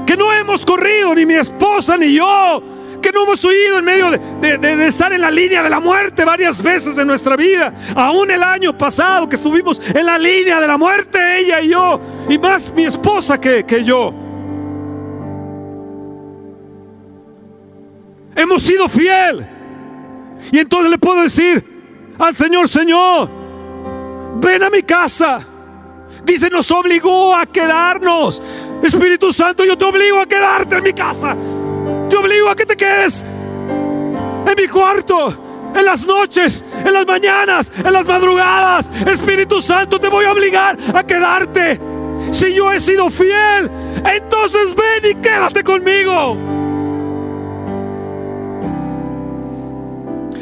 [0.04, 2.62] que no hemos corrido, ni mi esposa ni yo,
[3.00, 6.62] que no hemos huido en medio de, estar en la línea de la muerte varias
[6.62, 7.72] veces en nuestra vida.
[7.94, 11.98] Aún el año pasado que estuvimos en la línea de la muerte, ella y yo,
[12.28, 14.25] y más mi esposa que, que yo.
[18.36, 19.48] Hemos sido fiel.
[20.52, 23.30] Y entonces le puedo decir al Señor, Señor,
[24.36, 25.46] ven a mi casa.
[26.24, 28.42] Dice, nos obligó a quedarnos.
[28.82, 31.36] Espíritu Santo, yo te obligo a quedarte en mi casa.
[32.08, 37.72] Te obligo a que te quedes en mi cuarto, en las noches, en las mañanas,
[37.76, 38.90] en las madrugadas.
[39.06, 41.80] Espíritu Santo, te voy a obligar a quedarte.
[42.32, 43.70] Si yo he sido fiel,
[44.04, 46.55] entonces ven y quédate conmigo.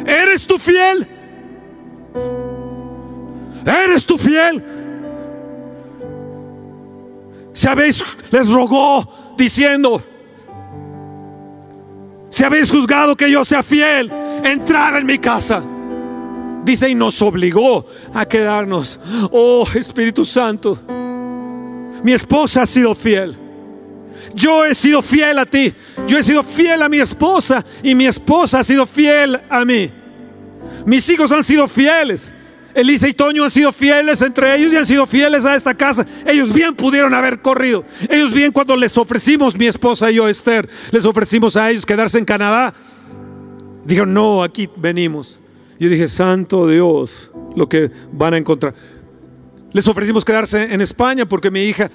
[0.06, 1.06] ¿Eres tú fiel?
[3.64, 4.62] ¿Eres tú fiel?
[7.52, 10.02] Si habéis, les rogó diciendo,
[12.28, 14.10] si habéis juzgado que yo sea fiel,
[14.44, 15.62] entrar en mi casa.
[16.64, 18.98] Dice, y nos obligó a quedarnos.
[19.30, 20.78] Oh Espíritu Santo,
[22.02, 23.43] mi esposa ha sido fiel.
[24.34, 25.72] Yo he sido fiel a ti.
[26.06, 29.90] Yo he sido fiel a mi esposa y mi esposa ha sido fiel a mí.
[30.84, 32.34] Mis hijos han sido fieles.
[32.74, 36.04] Elisa y Toño han sido fieles entre ellos y han sido fieles a esta casa.
[36.26, 37.84] Ellos bien pudieron haber corrido.
[38.08, 42.18] Ellos bien cuando les ofrecimos, mi esposa y yo, Esther, les ofrecimos a ellos quedarse
[42.18, 42.74] en Canadá.
[43.84, 45.38] Dijeron, no, aquí venimos.
[45.78, 48.74] Yo dije, santo Dios, lo que van a encontrar.
[49.72, 51.90] Les ofrecimos quedarse en España porque mi hija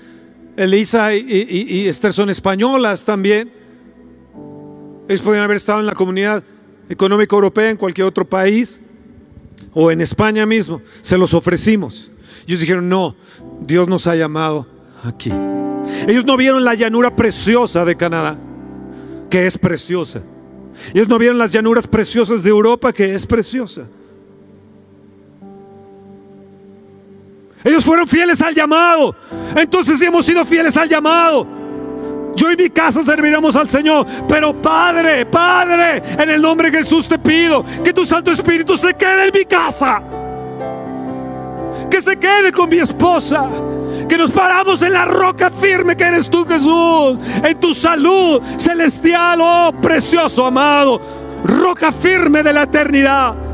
[0.59, 3.51] Elisa y, y Esther son españolas también.
[5.07, 6.43] Ellos podrían haber estado en la comunidad
[6.89, 8.81] económica europea, en cualquier otro país
[9.73, 12.11] o en España mismo, se los ofrecimos.
[12.45, 13.15] Ellos dijeron, no,
[13.61, 14.67] Dios nos ha llamado
[15.03, 15.31] aquí.
[16.07, 18.37] Ellos no vieron la llanura preciosa de Canadá,
[19.29, 20.21] que es preciosa.
[20.93, 23.83] Ellos no vieron las llanuras preciosas de Europa, que es preciosa.
[27.63, 29.15] Ellos fueron fieles al llamado.
[29.55, 31.45] Entonces hemos sido fieles al llamado.
[32.35, 34.05] Yo y mi casa serviremos al Señor.
[34.27, 38.93] Pero Padre, Padre, en el nombre de Jesús te pido que tu Santo Espíritu se
[38.93, 40.01] quede en mi casa.
[41.89, 43.49] Que se quede con mi esposa.
[44.07, 47.17] Que nos paramos en la roca firme que eres tú, Jesús.
[47.43, 51.01] En tu salud celestial, oh precioso amado.
[51.43, 53.48] Roca firme de la eternidad.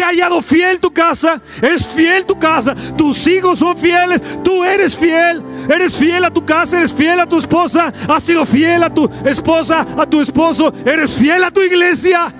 [0.00, 4.64] Se ha hallado fiel tu casa, es fiel tu casa, tus hijos son fieles, tú
[4.64, 8.82] eres fiel, eres fiel a tu casa, eres fiel a tu esposa, has sido fiel
[8.82, 12.34] a tu esposa, a tu esposo, eres fiel a tu iglesia.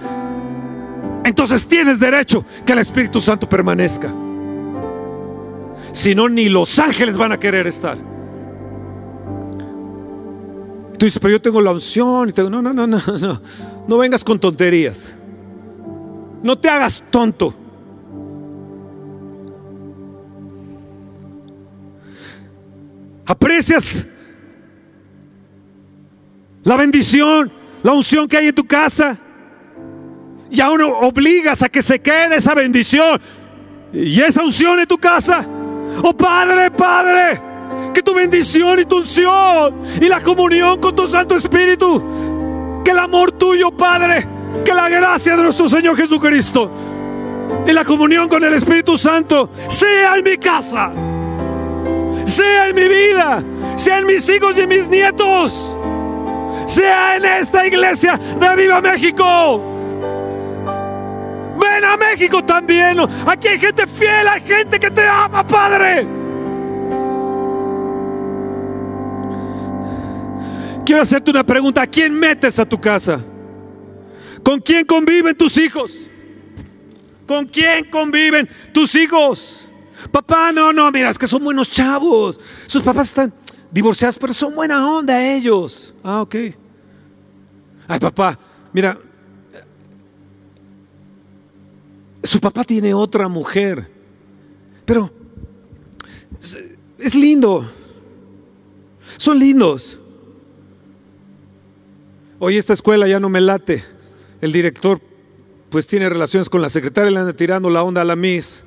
[1.23, 4.11] Entonces tienes derecho que el Espíritu Santo permanezca.
[5.93, 7.99] Si no, ni los ángeles van a querer estar.
[10.97, 12.31] Tú dices, pero yo tengo la unción.
[12.31, 13.43] Y tengo, no, no, no, no, no.
[13.87, 15.15] No vengas con tonterías.
[16.43, 17.55] No te hagas tonto.
[23.27, 24.07] Aprecias
[26.63, 27.53] la bendición,
[27.83, 29.17] la unción que hay en tu casa.
[30.51, 33.21] Y aún obligas a que se quede esa bendición
[33.93, 35.47] y esa unción en tu casa.
[36.03, 37.41] Oh Padre, Padre,
[37.95, 42.99] que tu bendición y tu unción y la comunión con tu Santo Espíritu, que el
[42.99, 44.27] amor tuyo, Padre,
[44.65, 46.71] que la gracia de nuestro Señor Jesucristo
[47.67, 50.93] y la comunión con el Espíritu Santo sea en mi casa,
[52.27, 53.43] sea en mi vida,
[53.77, 55.77] sea en mis hijos y mis nietos,
[56.67, 59.67] sea en esta iglesia de Viva México.
[61.61, 62.99] Ven a México también.
[63.27, 66.07] Aquí hay gente fiel, hay gente que te ama, Padre.
[70.85, 71.83] Quiero hacerte una pregunta.
[71.83, 73.21] ¿A quién metes a tu casa?
[74.43, 76.07] ¿Con quién conviven tus hijos?
[77.27, 79.69] ¿Con quién conviven tus hijos?
[80.11, 82.41] Papá, no, no, mira, es que son buenos chavos.
[82.67, 83.33] Sus papás están
[83.71, 85.95] divorciados, pero son buena onda ellos.
[86.03, 86.35] Ah, ok.
[87.87, 88.39] Ay, papá,
[88.73, 88.99] mira,
[92.23, 93.91] su papá tiene otra mujer,
[94.85, 95.13] pero
[96.99, 97.69] es lindo.
[99.17, 99.99] Son lindos.
[102.39, 103.85] Hoy esta escuela ya no me late.
[104.41, 105.01] El director
[105.71, 108.65] pues tiene relaciones con la secretaria, le anda tirando la onda a la Miss.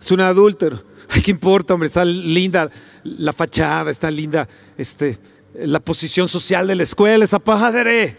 [0.00, 0.82] Es un adúltero.
[1.24, 1.88] ¿qué importa, hombre?
[1.88, 2.70] Está linda
[3.04, 5.18] la fachada, está linda este,
[5.54, 8.16] la posición social de la escuela, esa padre.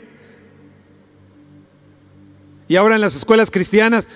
[2.68, 4.09] Y ahora en las escuelas cristianas,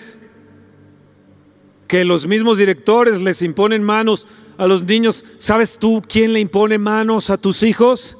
[1.88, 4.28] que los mismos directores les imponen manos
[4.58, 8.18] a los niños, ¿sabes tú quién le impone manos a tus hijos?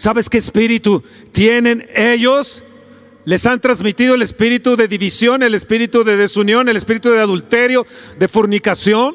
[0.00, 2.64] ¿Sabes qué espíritu tienen ellos?
[3.26, 7.84] Les han transmitido el espíritu de división, el espíritu de desunión, el espíritu de adulterio,
[8.18, 9.14] de fornicación,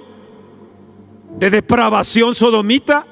[1.39, 3.07] de depravación sodomita.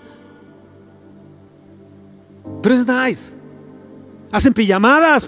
[2.61, 3.33] Pero es nice.
[4.31, 5.27] Hacen pijamadas.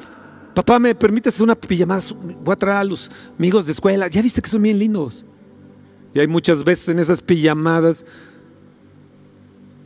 [0.53, 2.03] Papá, ¿me permites hacer una pijamada?
[2.43, 4.07] Voy a traer a los amigos de escuela.
[4.07, 5.25] Ya viste que son bien lindos.
[6.13, 8.05] Y hay muchas veces en esas pijamadas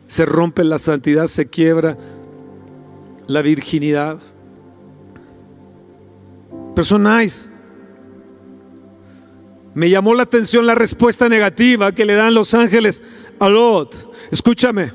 [0.07, 1.97] se rompe la santidad, se quiebra
[3.29, 4.19] la virginidad
[6.75, 7.47] personas.
[9.75, 13.03] Me llamó la atención la respuesta negativa que le dan los ángeles
[13.39, 14.11] a Lot.
[14.31, 14.91] Escúchame,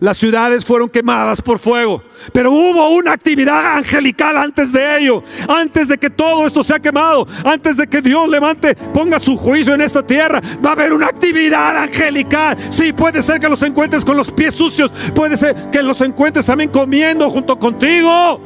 [0.00, 5.88] las ciudades fueron quemadas por fuego, pero hubo una actividad angelical antes de ello, antes
[5.88, 9.80] de que todo esto sea quemado, antes de que Dios levante, ponga su juicio en
[9.80, 12.56] esta tierra, va a haber una actividad angelical.
[12.70, 16.46] Sí, puede ser que los encuentres con los pies sucios, puede ser que los encuentres
[16.46, 18.40] también comiendo junto contigo.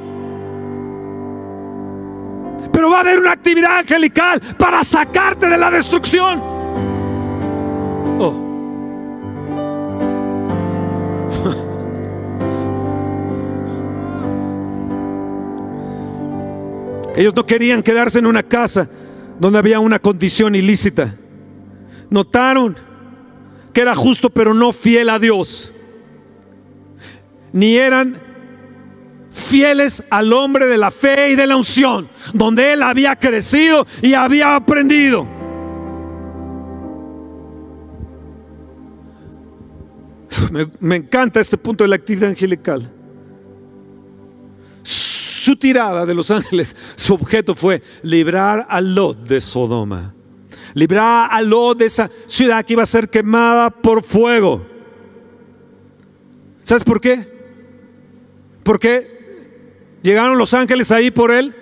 [2.73, 6.41] Pero va a haber una actividad angelical para sacarte de la destrucción.
[8.19, 8.50] Oh.
[17.17, 18.89] Ellos no querían quedarse en una casa
[19.39, 21.17] donde había una condición ilícita.
[22.09, 22.77] Notaron
[23.73, 25.73] que era justo pero no fiel a Dios.
[27.53, 28.21] Ni eran
[29.31, 34.15] fieles al hombre de la fe y de la unción, donde él había crecido y
[34.15, 35.27] había aprendido.
[40.81, 42.91] Me, encanta este punto de la actividad angelical.
[45.51, 50.15] Su tirada de los ángeles, su objeto fue librar a Lot de Sodoma.
[50.75, 54.65] Librar a Lot de esa ciudad que iba a ser quemada por fuego.
[56.63, 57.27] ¿Sabes por qué?
[58.63, 59.21] Porque
[60.03, 61.53] Llegaron los ángeles ahí por él,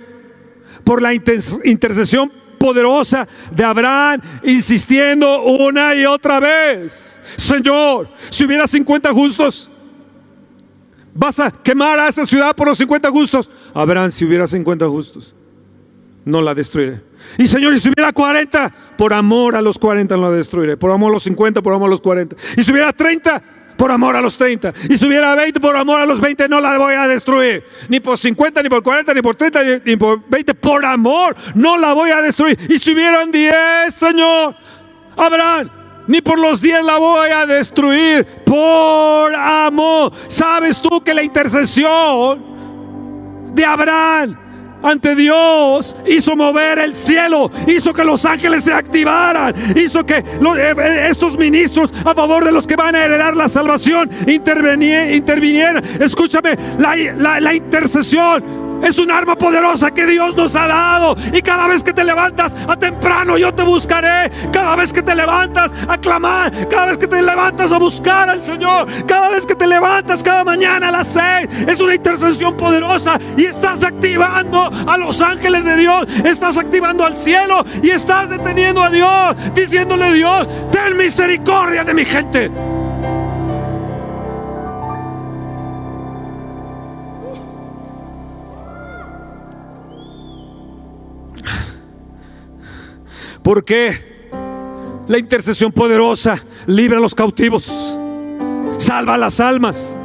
[0.84, 7.20] por la intercesión poderosa de Abraham, insistiendo una y otra vez.
[7.36, 9.70] Señor, si hubiera 50 justos,
[11.18, 13.50] vas a quemar a esa ciudad por los 50 justos.
[13.74, 15.34] Abraham, si hubiera 50 justos,
[16.24, 17.02] no la destruiré.
[17.36, 20.76] Y Señor, si hubiera 40, por amor a los 40 no la destruiré.
[20.76, 22.36] Por amor a los 50, por amor a los 40.
[22.56, 23.42] Y si hubiera 30,
[23.76, 24.72] por amor a los 30.
[24.88, 27.64] Y si hubiera 20 por amor a los 20, no la voy a destruir.
[27.88, 30.54] Ni por 50, ni por 40, ni por 30, ni, por 20.
[30.54, 32.56] Por amor, no la voy a destruir.
[32.68, 34.54] Y si hubieran 10, Señor,
[35.16, 35.68] Abraham,
[36.09, 38.26] ni por los 10 la voy a destruir.
[38.44, 40.12] Por amor.
[40.26, 42.44] ¿Sabes tú que la intercesión
[43.54, 44.36] de Abraham
[44.82, 50.24] ante Dios, hizo mover el cielo, hizo que los ángeles se activaran, hizo que eh,
[50.56, 55.82] eh, estos ministros a favor de los que van a heredar la salvación intervinieran.
[56.00, 61.16] Escúchame, la intercesión es un arma poderosa que Dios nos ha dado.
[61.33, 64.31] Y cada vez que te levantas a temprano, yo te buscaré.
[64.53, 66.68] Cada vez que te levantas a clamar.
[66.68, 68.87] Cada vez que te levantas a buscar al Señor.
[69.07, 71.49] Cada vez que te levantas cada mañana a las seis.
[71.66, 73.18] Es una intercesión poderosa.
[73.37, 76.07] Y estás activando a los ángeles de Dios.
[76.24, 77.64] Estás activando al cielo.
[77.83, 79.37] Y estás deteniendo a Dios.
[79.55, 82.78] Diciéndole Dios, ten misericordia de mi gente.
[93.49, 93.99] ¿Por qué?
[95.07, 97.99] La intercesión poderosa libra a los cautivos,
[98.76, 99.99] salva a las almas,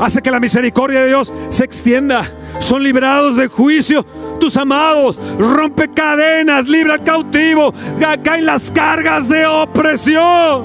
[0.00, 2.36] hace que la misericordia de Dios se extienda.
[2.58, 4.04] Son librados de juicio
[4.40, 7.72] tus amados, rompe cadenas, libra al cautivo,
[8.24, 10.64] caen las cargas de opresión.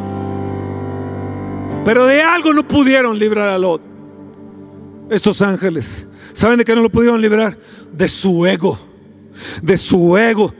[1.85, 3.83] Pero de algo no pudieron librar a Lot.
[5.11, 7.55] Estos ángeles, ¿saben de qué no lo pudieron librar?
[7.93, 8.79] De su ego,
[9.61, 10.55] de su ego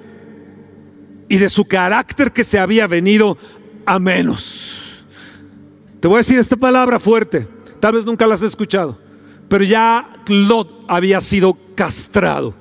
[1.32, 3.38] y de su carácter que se había venido
[3.86, 5.06] a menos.
[6.02, 7.48] Te voy a decir esta palabra fuerte,
[7.80, 9.00] tal vez nunca la has escuchado,
[9.48, 12.54] pero ya Lot había sido castrado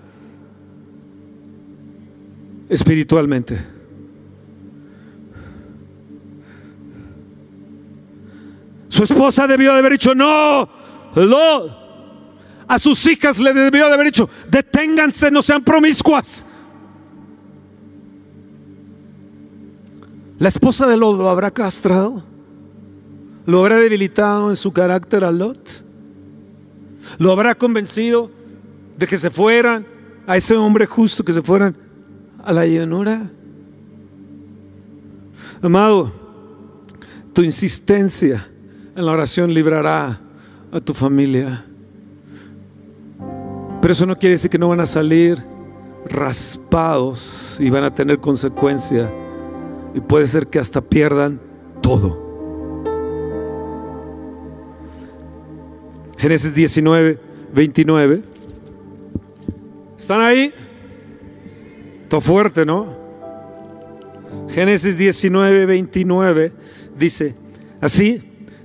[2.68, 3.58] espiritualmente.
[8.88, 10.68] Su esposa debió de haber dicho, no,
[11.16, 11.80] Lot.
[12.68, 16.46] A sus hijas le debió de haber dicho, deténganse, no sean promiscuas.
[20.40, 22.22] ¿La esposa de Lot lo habrá castrado?
[23.44, 25.84] ¿Lo habrá debilitado en su carácter a Lot?
[27.18, 28.30] ¿Lo habrá convencido
[28.96, 29.86] de que se fueran
[30.26, 31.76] a ese hombre justo, que se fueran
[32.42, 33.30] a la llanura?
[35.60, 36.10] Amado,
[37.34, 38.48] tu insistencia
[38.96, 40.22] en la oración librará
[40.72, 41.66] a tu familia.
[43.82, 45.44] Pero eso no quiere decir que no van a salir
[46.06, 49.12] raspados y van a tener consecuencia.
[49.94, 51.40] Y puede ser que hasta pierdan
[51.80, 52.30] todo.
[56.18, 57.18] Génesis 19,
[57.54, 58.22] 29.
[59.98, 60.52] ¿Están ahí?
[62.08, 63.00] Todo fuerte, ¿no?
[64.48, 66.52] Génesis 19, 29
[66.98, 67.34] dice,
[67.80, 68.22] así,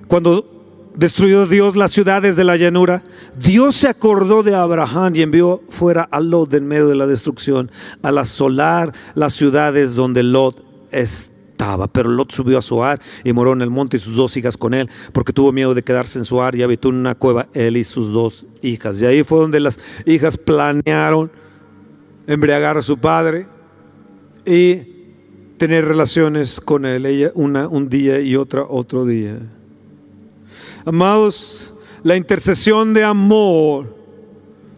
[0.08, 3.04] cuando destruyó Dios las ciudades de la llanura,
[3.38, 7.72] Dios se acordó de Abraham y envió fuera a Lot en medio de la destrucción,
[8.02, 10.64] al asolar las ciudades donde Lot
[11.00, 11.88] estaba.
[11.88, 14.74] Pero Lot subió a Zoar y moró en el monte y sus dos hijas con
[14.74, 17.84] él, porque tuvo miedo de quedarse en Zoar y habitó en una cueva él y
[17.84, 19.02] sus dos hijas.
[19.02, 21.32] Y ahí fue donde las hijas planearon
[22.28, 23.48] embriagar a su padre
[24.46, 24.96] y
[25.58, 29.40] tener relaciones con él, ella una un día y otra otro día.
[30.86, 31.74] Amados,
[32.04, 33.96] la intercesión de amor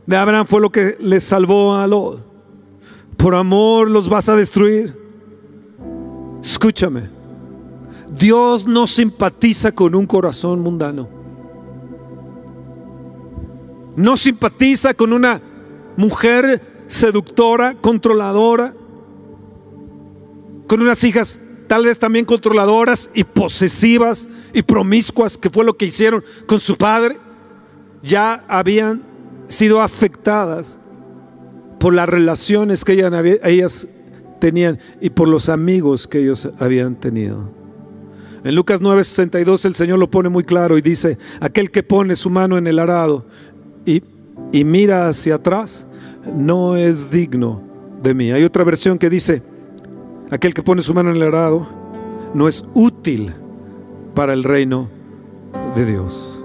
[0.05, 2.26] de Abraham fue lo que le salvó a Lot.
[3.18, 5.07] Por amor los vas a destruir.
[6.42, 7.10] Escúchame.
[8.18, 11.10] Dios no simpatiza con un corazón mundano.
[13.96, 15.42] No simpatiza con una
[15.98, 18.74] mujer seductora, controladora,
[20.68, 25.86] con unas hijas tal vez también controladoras y posesivas y promiscuas, que fue lo que
[25.86, 27.20] hicieron con su padre,
[28.02, 29.04] ya habían
[29.48, 30.80] sido afectadas
[31.80, 32.94] por las relaciones que
[33.44, 33.88] ellas,
[34.40, 37.50] tenían y por los amigos que ellos habían tenido.
[38.44, 42.30] En Lucas 9:62 el Señor lo pone muy claro y dice, aquel que pone su
[42.30, 43.26] mano en el arado
[43.86, 44.04] y,
[44.52, 45.88] y mira hacia atrás,
[46.36, 47.62] no es digno
[48.02, 48.32] de mí.
[48.32, 49.42] Hay otra versión que dice,
[50.30, 51.68] aquel que pone su mano en el arado
[52.34, 53.34] no es útil
[54.14, 54.90] para el reino
[55.76, 56.37] de Dios.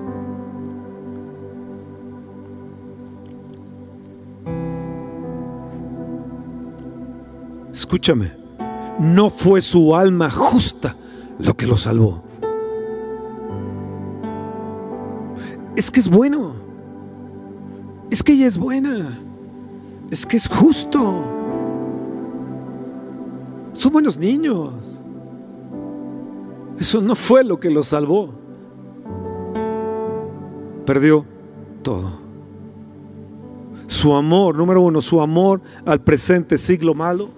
[7.73, 8.33] Escúchame,
[8.99, 10.97] no fue su alma justa
[11.39, 12.23] lo que lo salvó.
[15.75, 16.55] Es que es bueno.
[18.11, 19.19] Es que ella es buena.
[20.11, 21.25] Es que es justo.
[23.73, 25.01] Son buenos niños.
[26.79, 28.35] Eso no fue lo que lo salvó.
[30.85, 31.25] Perdió
[31.83, 32.21] todo.
[33.87, 37.31] Su amor, número uno, su amor al presente siglo malo,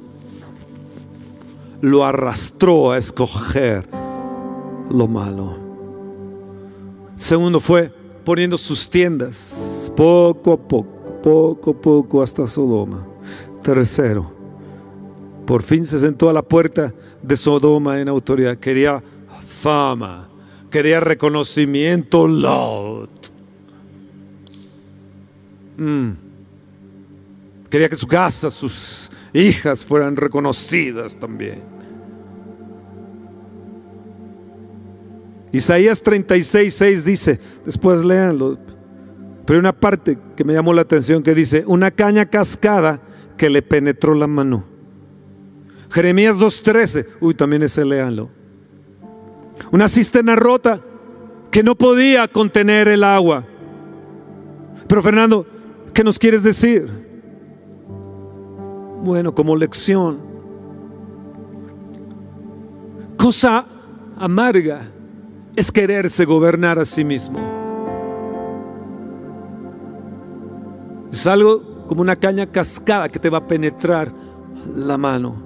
[1.84, 3.86] lo arrastró a escoger
[4.88, 5.58] lo malo.
[7.14, 7.92] Segundo fue
[8.24, 13.06] poniendo sus tiendas poco a poco, poco a poco hasta Sodoma.
[13.62, 14.32] Tercero,
[15.46, 18.56] por fin se sentó a la puerta de Sodoma en autoridad.
[18.56, 19.02] Quería
[19.46, 20.30] fama,
[20.70, 23.10] quería reconocimiento, Lot.
[25.76, 26.12] Mm.
[27.68, 31.73] Quería que su casa, sus hijas fueran reconocidas también.
[35.54, 38.58] Isaías 36, 6 dice, después léanlo,
[39.46, 43.00] pero hay una parte que me llamó la atención que dice, una caña cascada
[43.36, 44.64] que le penetró la mano.
[45.90, 48.30] Jeremías 2.13, uy, también ese léanlo.
[49.70, 50.80] Una cisterna rota
[51.52, 53.44] que no podía contener el agua.
[54.88, 55.46] Pero Fernando,
[55.92, 56.90] ¿qué nos quieres decir?
[59.04, 60.18] Bueno, como lección,
[63.16, 63.66] cosa
[64.16, 64.90] amarga
[65.56, 67.38] es quererse gobernar a sí mismo.
[71.12, 74.12] Es algo como una caña cascada que te va a penetrar
[74.74, 75.36] la mano.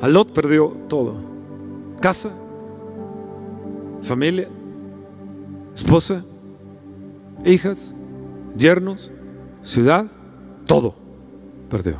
[0.00, 1.14] A Lot perdió todo.
[2.00, 2.32] Casa,
[4.02, 4.48] familia,
[5.74, 6.24] esposa,
[7.44, 7.94] hijas,
[8.56, 9.12] yernos,
[9.62, 10.06] ciudad,
[10.66, 10.96] todo
[11.70, 11.98] perdió.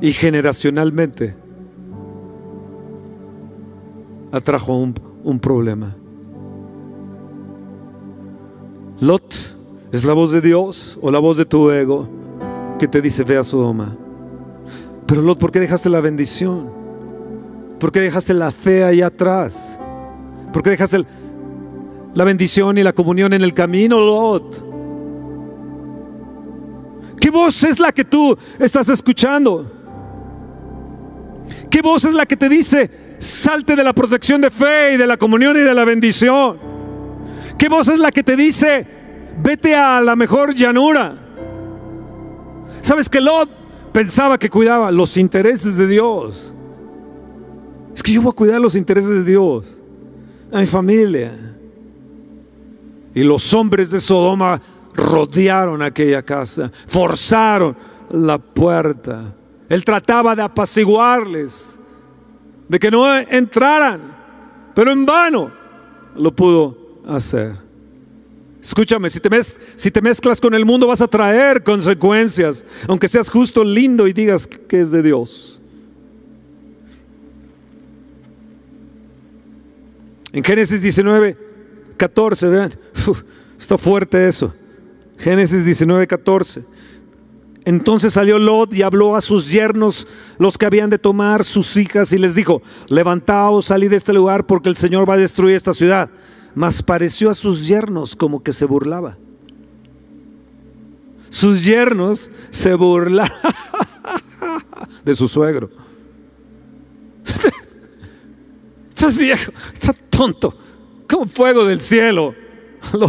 [0.00, 1.36] Y generacionalmente
[4.32, 5.96] atrajo un, un problema.
[9.00, 9.34] Lot
[9.92, 12.08] es la voz de Dios o la voz de tu ego
[12.78, 13.96] que te dice ve a Sodoma.
[15.06, 16.70] Pero Lot, ¿por qué dejaste la bendición?
[17.78, 19.78] ¿Por qué dejaste la fe ahí atrás?
[20.52, 21.04] ¿Por qué dejaste
[22.14, 24.70] la bendición y la comunión en el camino, Lot?
[27.18, 29.70] ¿Qué voz es la que tú estás escuchando?
[31.70, 32.90] ¿Qué voz es la que te dice,
[33.20, 36.58] salte de la protección de fe y de la comunión y de la bendición?
[37.56, 38.86] ¿Qué voz es la que te dice,
[39.42, 41.16] vete a la mejor llanura?
[42.80, 43.50] ¿Sabes que Lot
[43.92, 46.54] pensaba que cuidaba los intereses de Dios?
[47.94, 49.66] Es que yo voy a cuidar los intereses de Dios,
[50.52, 51.32] a mi familia.
[53.14, 54.60] Y los hombres de Sodoma
[54.94, 57.76] rodearon aquella casa, forzaron
[58.10, 59.34] la puerta.
[59.68, 61.79] Él trataba de apaciguarles,
[62.70, 64.16] de que no entraran,
[64.76, 65.50] pero en vano
[66.14, 67.56] lo pudo hacer.
[68.62, 69.28] Escúchame, si te,
[69.74, 74.12] si te mezclas con el mundo vas a traer consecuencias, aunque seas justo, lindo y
[74.12, 75.60] digas que es de Dios.
[80.32, 81.36] En Génesis 19,
[81.96, 82.70] 14, vean,
[83.58, 84.54] está fuerte eso.
[85.18, 86.62] Génesis 19, 14.
[87.64, 90.06] Entonces salió Lot y habló a sus yernos,
[90.38, 94.46] los que habían de tomar sus hijas, y les dijo, levantaos, salid de este lugar,
[94.46, 96.10] porque el Señor va a destruir esta ciudad.
[96.54, 99.18] Mas pareció a sus yernos como que se burlaba.
[101.28, 103.30] Sus yernos se burlaban
[105.04, 105.70] de su suegro.
[108.88, 110.54] Estás viejo, estás tonto,
[111.08, 112.34] como fuego del cielo.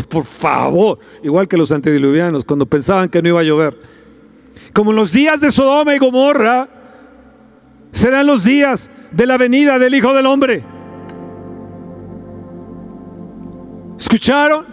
[0.07, 3.77] por favor, igual que los antediluvianos, cuando pensaban que no iba a llover.
[4.73, 6.67] Como los días de Sodoma y Gomorra,
[7.91, 10.63] serán los días de la venida del Hijo del Hombre.
[13.99, 14.65] ¿Escucharon?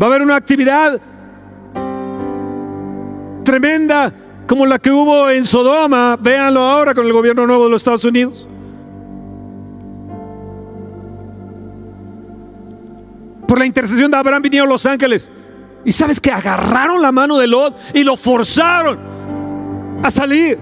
[0.00, 1.00] Va a haber una actividad
[3.44, 4.12] tremenda
[4.46, 6.16] como la que hubo en Sodoma.
[6.16, 8.48] Véanlo ahora con el gobierno nuevo de los Estados Unidos.
[13.50, 15.28] por la intercesión de Abraham vinieron los ángeles.
[15.84, 18.98] Y sabes que agarraron la mano de Lot y lo forzaron
[20.02, 20.58] a salir.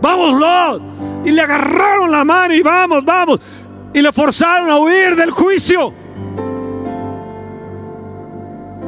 [0.00, 0.82] Vamos, Lot.
[1.26, 3.40] Y le agarraron la mano y vamos, vamos.
[3.92, 5.92] Y le forzaron a huir del juicio.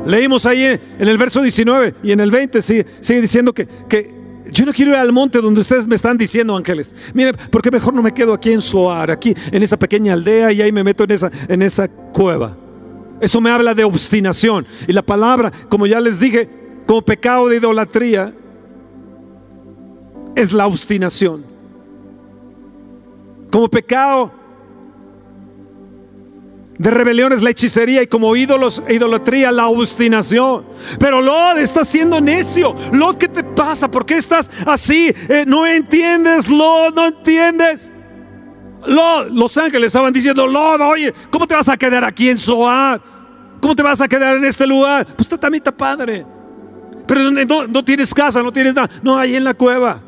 [0.07, 2.87] Leímos ahí en el verso 19 y en el 20 sigue,
[3.21, 6.95] diciendo que, que, yo no quiero ir al monte donde ustedes me están diciendo, ángeles.
[7.15, 10.61] Mire, porque mejor no me quedo aquí en Soar, aquí en esa pequeña aldea y
[10.61, 12.57] ahí me meto en esa, en esa cueva.
[13.23, 14.67] Eso me habla de obstinación.
[14.89, 16.51] Y la palabra, como ya les dije,
[16.89, 18.35] como pecado de idolatría,
[20.35, 21.47] es la obstinación.
[23.53, 24.33] Como pecado
[26.77, 30.65] de rebelión es la hechicería y como ídolos e idolatría la obstinación.
[30.99, 32.75] Pero Lot está siendo necio.
[32.93, 33.89] Lot, ¿qué te pasa?
[33.89, 35.15] ¿Por qué estás así?
[35.29, 37.93] Eh, no entiendes, Lot, no entiendes
[38.87, 43.12] los ángeles estaban diciendo, Lord, oye, ¿cómo te vas a quedar aquí en Zoar?
[43.63, 45.07] ¿Cómo te vas a quedar en este lugar?
[45.15, 46.27] Pues tú también está padre.
[47.07, 48.91] Pero no, no, tienes casa, no tienes nada.
[49.05, 50.03] No, ahí en la cueva.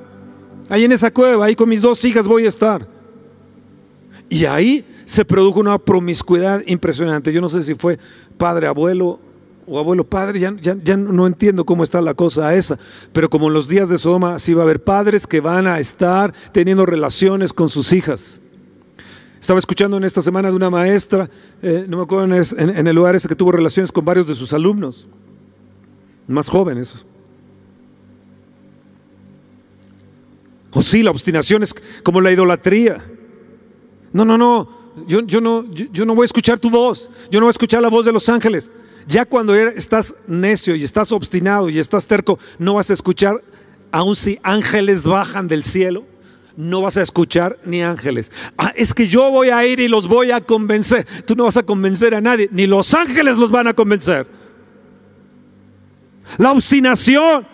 [0.68, 2.88] Ahí en esa cueva, ahí con mis dos hijas voy a estar.
[4.28, 7.32] Y ahí se produjo una promiscuidad impresionante.
[7.32, 7.96] Yo no sé si fue
[8.36, 9.20] padre, abuelo
[9.68, 12.76] o abuelo, padre, ya, ya, ya, no entiendo cómo está la cosa esa,
[13.12, 15.78] pero como en los días de Sodoma, sí va a haber padres que van a
[15.78, 18.42] estar teniendo relaciones con sus hijas.
[19.44, 21.28] Estaba escuchando en esta semana de una maestra,
[21.60, 24.54] eh, no me acuerdo, en, el lugar ese que tuvo relaciones con varios de sus
[24.54, 25.06] alumnos,
[26.26, 27.04] más jóvenes.
[30.70, 33.04] O sí, la obstinación es como la idolatría.
[34.14, 34.66] No, no, no,
[35.06, 37.82] yo, yo no, yo, no voy a escuchar tu voz, yo no voy a escuchar
[37.82, 38.72] la voz de los ángeles.
[39.06, 43.44] Ya cuando er, estás necio y estás obstinado y estás terco, no vas a escuchar,
[43.92, 46.13] aun si ángeles bajan del cielo
[46.56, 48.30] no vas a escuchar ni ángeles.
[48.56, 51.06] Ah, es que yo voy a ir y los voy a convencer.
[51.26, 54.26] Tú no vas a convencer a nadie, ni los ángeles los van a convencer.
[56.38, 57.46] La obstinación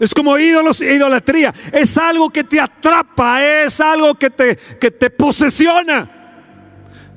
[0.00, 1.54] Es como ídolos e idolatría.
[1.72, 6.10] Es algo que te atrapa, es algo que te, que te posesiona.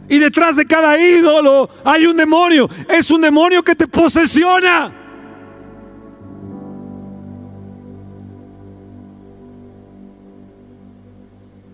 [0.10, 2.70] Y detrás de cada ídolo hay un demonio.
[2.90, 5.03] Es un demonio que te posesiona.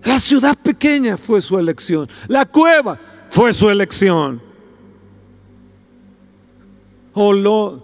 [0.03, 2.07] La ciudad pequeña fue su elección.
[2.27, 4.41] La cueva fue su elección.
[7.13, 7.83] Oh Lord,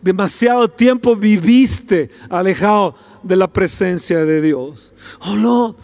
[0.00, 4.92] demasiado tiempo viviste alejado de la presencia de Dios.
[5.20, 5.76] Oh Lord,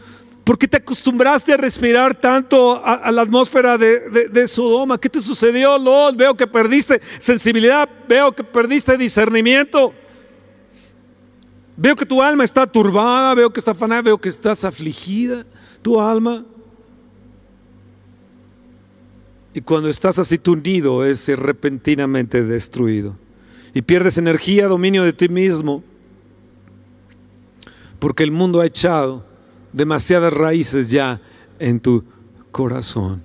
[0.44, 4.98] ¿por qué te acostumbraste a respirar tanto a, la atmósfera de, de, Sodoma?
[4.98, 6.16] ¿Qué te sucedió, Lord?
[6.16, 9.92] Veo que perdiste sensibilidad, veo que perdiste discernimiento.
[11.82, 15.46] Veo que tu alma está turbada, veo que está afanada, veo que estás afligida,
[15.80, 16.44] tu alma.
[19.54, 23.16] Y cuando estás así tundido es repentinamente destruido.
[23.72, 25.82] Y pierdes energía, dominio de ti mismo.
[27.98, 29.24] Porque el mundo ha echado
[29.72, 31.22] demasiadas raíces ya
[31.58, 32.04] en tu
[32.52, 33.22] corazón.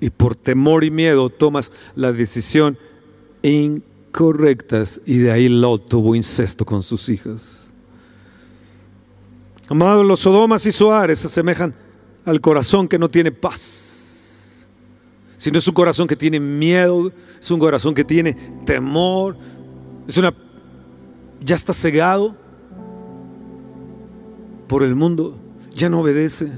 [0.00, 2.76] Y por temor y miedo tomas la decisión
[3.40, 3.93] incorrecta.
[5.06, 7.68] Y de ahí Lot tuvo incesto con sus hijas.
[9.68, 11.74] Amados, los Sodomas y Soares se asemejan
[12.24, 13.94] al corazón que no tiene paz
[15.44, 18.32] sino es un corazón que tiene miedo, es un corazón que tiene
[18.64, 19.36] temor,
[20.08, 20.32] es una
[21.44, 22.34] ya está cegado
[24.66, 25.36] por el mundo,
[25.74, 26.50] ya no obedece.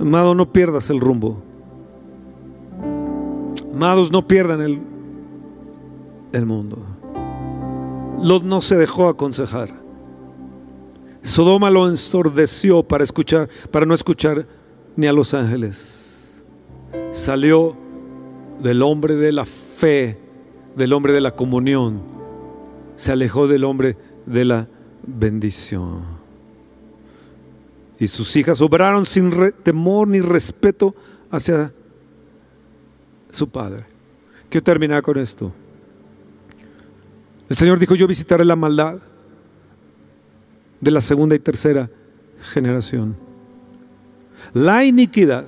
[0.00, 1.40] Amado, no pierdas el rumbo.
[3.72, 4.80] Amados, no pierdan el,
[6.36, 6.78] el mundo.
[8.22, 9.70] Lot no se dejó aconsejar.
[11.22, 14.46] Sodoma lo ensordeció para escuchar, para no escuchar
[14.96, 16.06] ni a los ángeles
[17.16, 17.76] salió
[18.62, 20.18] del hombre de la fe,
[20.76, 22.02] del hombre de la comunión,
[22.96, 24.68] se alejó del hombre de la
[25.06, 26.04] bendición.
[27.98, 29.32] Y sus hijas obraron sin
[29.62, 30.94] temor ni respeto
[31.30, 31.72] hacia
[33.30, 33.84] su padre.
[34.50, 35.52] Quiero terminar con esto.
[37.48, 38.98] El Señor dijo, yo visitaré la maldad
[40.80, 41.90] de la segunda y tercera
[42.52, 43.16] generación.
[44.52, 45.44] La iniquidad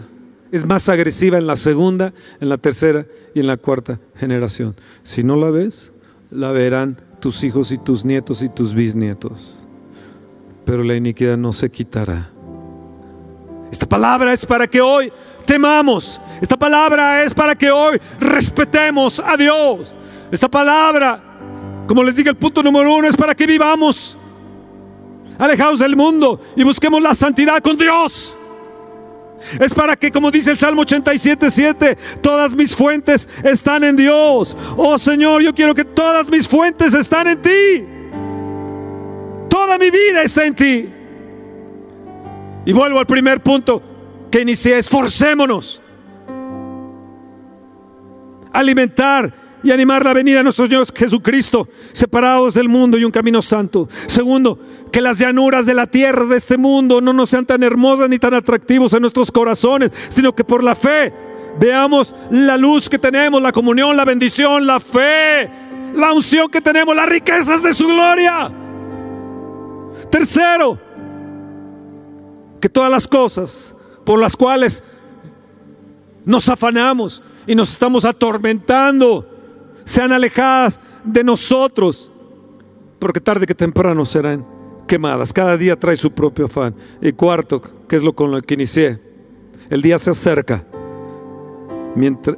[0.50, 4.74] es más agresiva en la segunda, en la tercera y en la cuarta generación.
[5.02, 5.92] Si no la ves,
[6.30, 9.58] la verán tus hijos y tus nietos y tus bisnietos.
[10.64, 12.30] Pero la iniquidad no se quitará.
[13.70, 15.12] Esta palabra es para que hoy
[15.44, 16.20] temamos.
[16.40, 19.94] Esta palabra es para que hoy respetemos a Dios.
[20.30, 21.27] Esta palabra,
[21.88, 24.16] como les dije, el punto número uno es para que vivamos
[25.38, 28.36] alejados del mundo y busquemos la santidad con Dios.
[29.58, 34.54] Es para que, como dice el Salmo 87, 7, todas mis fuentes están en Dios.
[34.76, 37.86] Oh Señor, yo quiero que todas mis fuentes están en ti.
[39.48, 40.90] Toda mi vida está en ti.
[42.66, 43.82] Y vuelvo al primer punto
[44.30, 45.80] que inicié, esforcémonos.
[48.52, 53.42] Alimentar y animar la venida de nuestro Señor Jesucristo, separados del mundo y un camino
[53.42, 53.88] santo.
[54.06, 54.58] Segundo,
[54.92, 58.18] que las llanuras de la tierra de este mundo no nos sean tan hermosas ni
[58.18, 61.12] tan atractivos en nuestros corazones, sino que por la fe
[61.58, 65.50] veamos la luz que tenemos, la comunión, la bendición, la fe,
[65.94, 68.50] la unción que tenemos, las riquezas de su gloria.
[70.10, 70.78] Tercero,
[72.60, 74.82] que todas las cosas por las cuales
[76.24, 79.37] nos afanamos y nos estamos atormentando,
[79.88, 82.12] sean alejadas de nosotros,
[82.98, 84.44] porque tarde que temprano serán
[84.86, 85.32] quemadas.
[85.32, 86.74] Cada día trae su propio afán.
[87.00, 89.00] Y cuarto, que es lo con lo que inicié,
[89.70, 90.62] el día se acerca.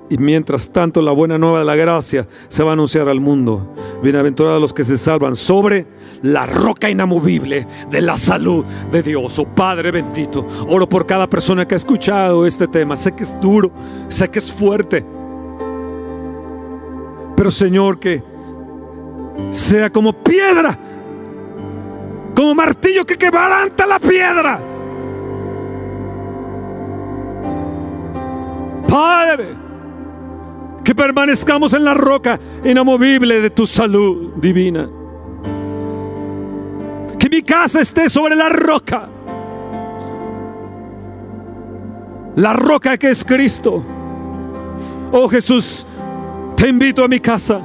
[0.08, 3.74] y mientras tanto la buena nueva de la gracia se va a anunciar al mundo.
[4.00, 5.88] Bienaventurados los que se salvan sobre
[6.22, 9.40] la roca inamovible de la salud de Dios.
[9.40, 12.94] Oh Padre bendito, oro por cada persona que ha escuchado este tema.
[12.94, 13.72] Sé que es duro,
[14.08, 15.04] sé que es fuerte.
[17.40, 18.22] Pero Señor, que
[19.50, 20.78] sea como piedra,
[22.36, 24.60] como martillo que quebranta la piedra.
[28.86, 29.56] Padre,
[30.84, 34.86] que permanezcamos en la roca inamovible de tu salud divina.
[37.18, 39.08] Que mi casa esté sobre la roca.
[42.36, 43.82] La roca que es Cristo.
[45.10, 45.86] Oh Jesús,
[46.60, 47.58] te invito a mi casa.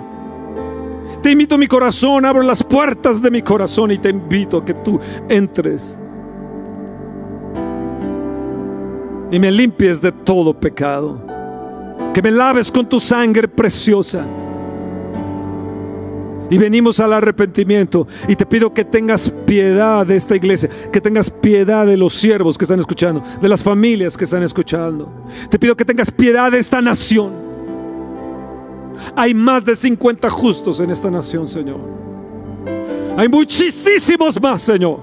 [1.21, 2.23] Te invito a mi corazón.
[2.23, 5.97] Abro las puertas de mi corazón y te invito a que tú entres.
[9.31, 11.21] Y me limpies de todo pecado.
[12.13, 14.25] Que me laves con tu sangre preciosa.
[16.49, 18.07] Y venimos al arrepentimiento.
[18.29, 22.57] Y te pido que tengas piedad de esta iglesia, que tengas piedad de los siervos
[22.57, 25.11] que están escuchando, de las familias que están escuchando.
[25.49, 27.44] Te pido que tengas piedad de esta nación.
[29.15, 31.79] Hay más de 50 justos en esta nación, Señor.
[33.17, 34.99] Hay muchísimos más, Señor.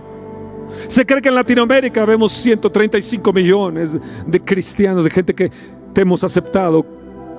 [0.88, 5.51] Se cree que en Latinoamérica vemos 135 millones de cristianos, de gente que
[5.93, 6.84] te hemos aceptado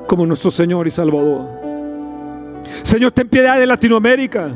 [0.08, 1.47] como nuestro Señor y Salvador.
[2.84, 4.51] Señor, ten piedad de Latinoamérica.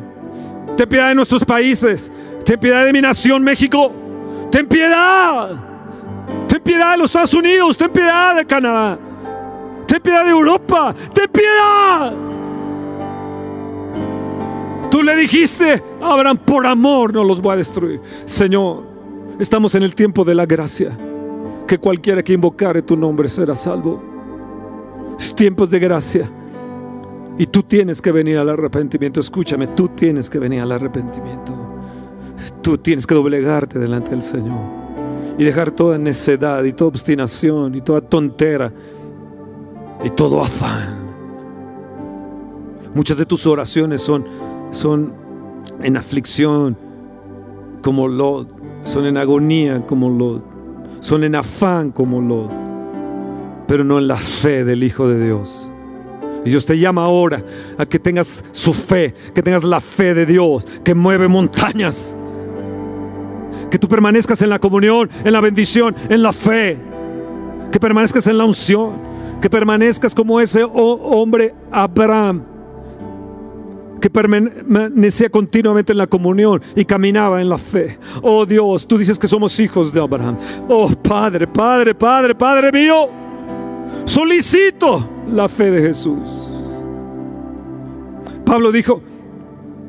[0.76, 2.12] Ten piedad de nuestros países.
[2.46, 3.92] Ten piedad de mi nación, México.
[4.52, 5.50] Ten piedad.
[6.48, 7.78] Ten piedad de los Estados Unidos.
[7.78, 9.00] Ten piedad de Canadá.
[9.88, 10.94] Ten piedad de Europa.
[11.14, 12.14] Ten piedad.
[14.92, 18.02] Tú le dijiste Abraham, por amor no los voy a destruir.
[18.26, 18.84] Señor,
[19.40, 20.98] estamos en el tiempo de la gracia.
[21.66, 24.02] Que cualquiera que invocare tu nombre será salvo.
[25.20, 26.32] Es tiempos de gracia.
[27.38, 29.20] Y tú tienes que venir al arrepentimiento.
[29.20, 31.54] Escúchame, tú tienes que venir al arrepentimiento.
[32.62, 34.60] Tú tienes que doblegarte delante del Señor.
[35.38, 38.72] Y dejar toda necedad y toda obstinación y toda tontera
[40.04, 41.08] y todo afán.
[42.94, 44.26] Muchas de tus oraciones son,
[44.72, 45.14] son
[45.82, 46.78] en aflicción,
[47.82, 48.48] como lo,
[48.86, 50.42] son en agonía, como lo,
[51.00, 52.50] son en afán, como lo,
[53.68, 55.72] pero no en la fe del Hijo de Dios.
[56.46, 57.44] Y Dios te llama ahora
[57.78, 62.16] a que tengas su fe, que tengas la fe de Dios, que mueve montañas.
[63.70, 66.78] Que tú permanezcas en la comunión, en la bendición, en la fe.
[67.70, 69.07] Que permanezcas en la unción.
[69.42, 72.44] Que permanezcas como ese hombre Abraham.
[74.02, 77.98] Que permanecía continuamente en la comunión y caminaba en la fe.
[78.22, 80.38] Oh Dios, tú dices que somos hijos de Abraham.
[80.68, 83.10] Oh Padre, Padre, Padre, Padre mío.
[84.06, 86.30] Solicito la fe de Jesús.
[88.46, 89.02] Pablo dijo,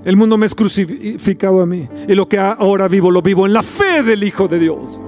[0.04, 3.52] el mundo me es crucificado a mí y lo que ahora vivo lo vivo en
[3.52, 5.00] la fe del Hijo de Dios.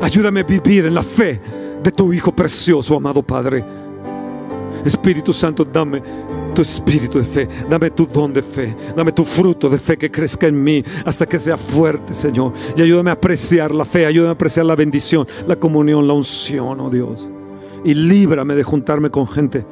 [0.00, 1.40] Ayúdame a vivir en la fe
[1.82, 3.64] de tu Hijo precioso, amado Padre.
[4.84, 6.02] Espíritu Santo, dame
[6.54, 10.10] tu espíritu de fe, dame tu don de fe, dame tu fruto de fe que
[10.10, 12.52] crezca en mí hasta que sea fuerte, Señor.
[12.76, 16.80] Y ayúdame a apreciar la fe, ayúdame a apreciar la bendición, la comunión, la unción,
[16.80, 17.28] oh Dios
[17.84, 19.66] y líbrame de juntarme con gente,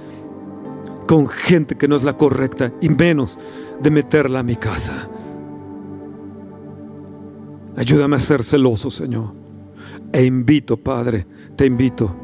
[1.06, 3.38] con gente que no es la correcta y menos
[3.80, 5.08] de meterla a mi casa.
[7.76, 9.39] Ayúdame a ser celoso, Señor.
[10.12, 12.14] E invito, Padre, te invito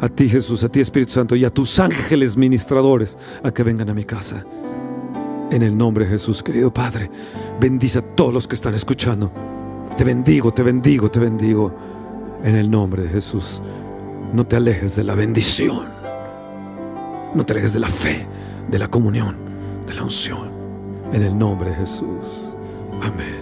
[0.00, 3.90] a ti, Jesús, a ti, Espíritu Santo, y a tus ángeles ministradores a que vengan
[3.90, 4.44] a mi casa.
[5.50, 7.10] En el nombre de Jesús, querido Padre,
[7.60, 9.30] bendice a todos los que están escuchando.
[9.96, 11.74] Te bendigo, te bendigo, te bendigo.
[12.42, 13.62] En el nombre de Jesús
[14.32, 15.88] no te alejes de la bendición.
[17.34, 18.26] No te alejes de la fe,
[18.70, 19.36] de la comunión,
[19.86, 20.50] de la unción.
[21.12, 22.56] En el nombre de Jesús.
[23.02, 23.41] Amén.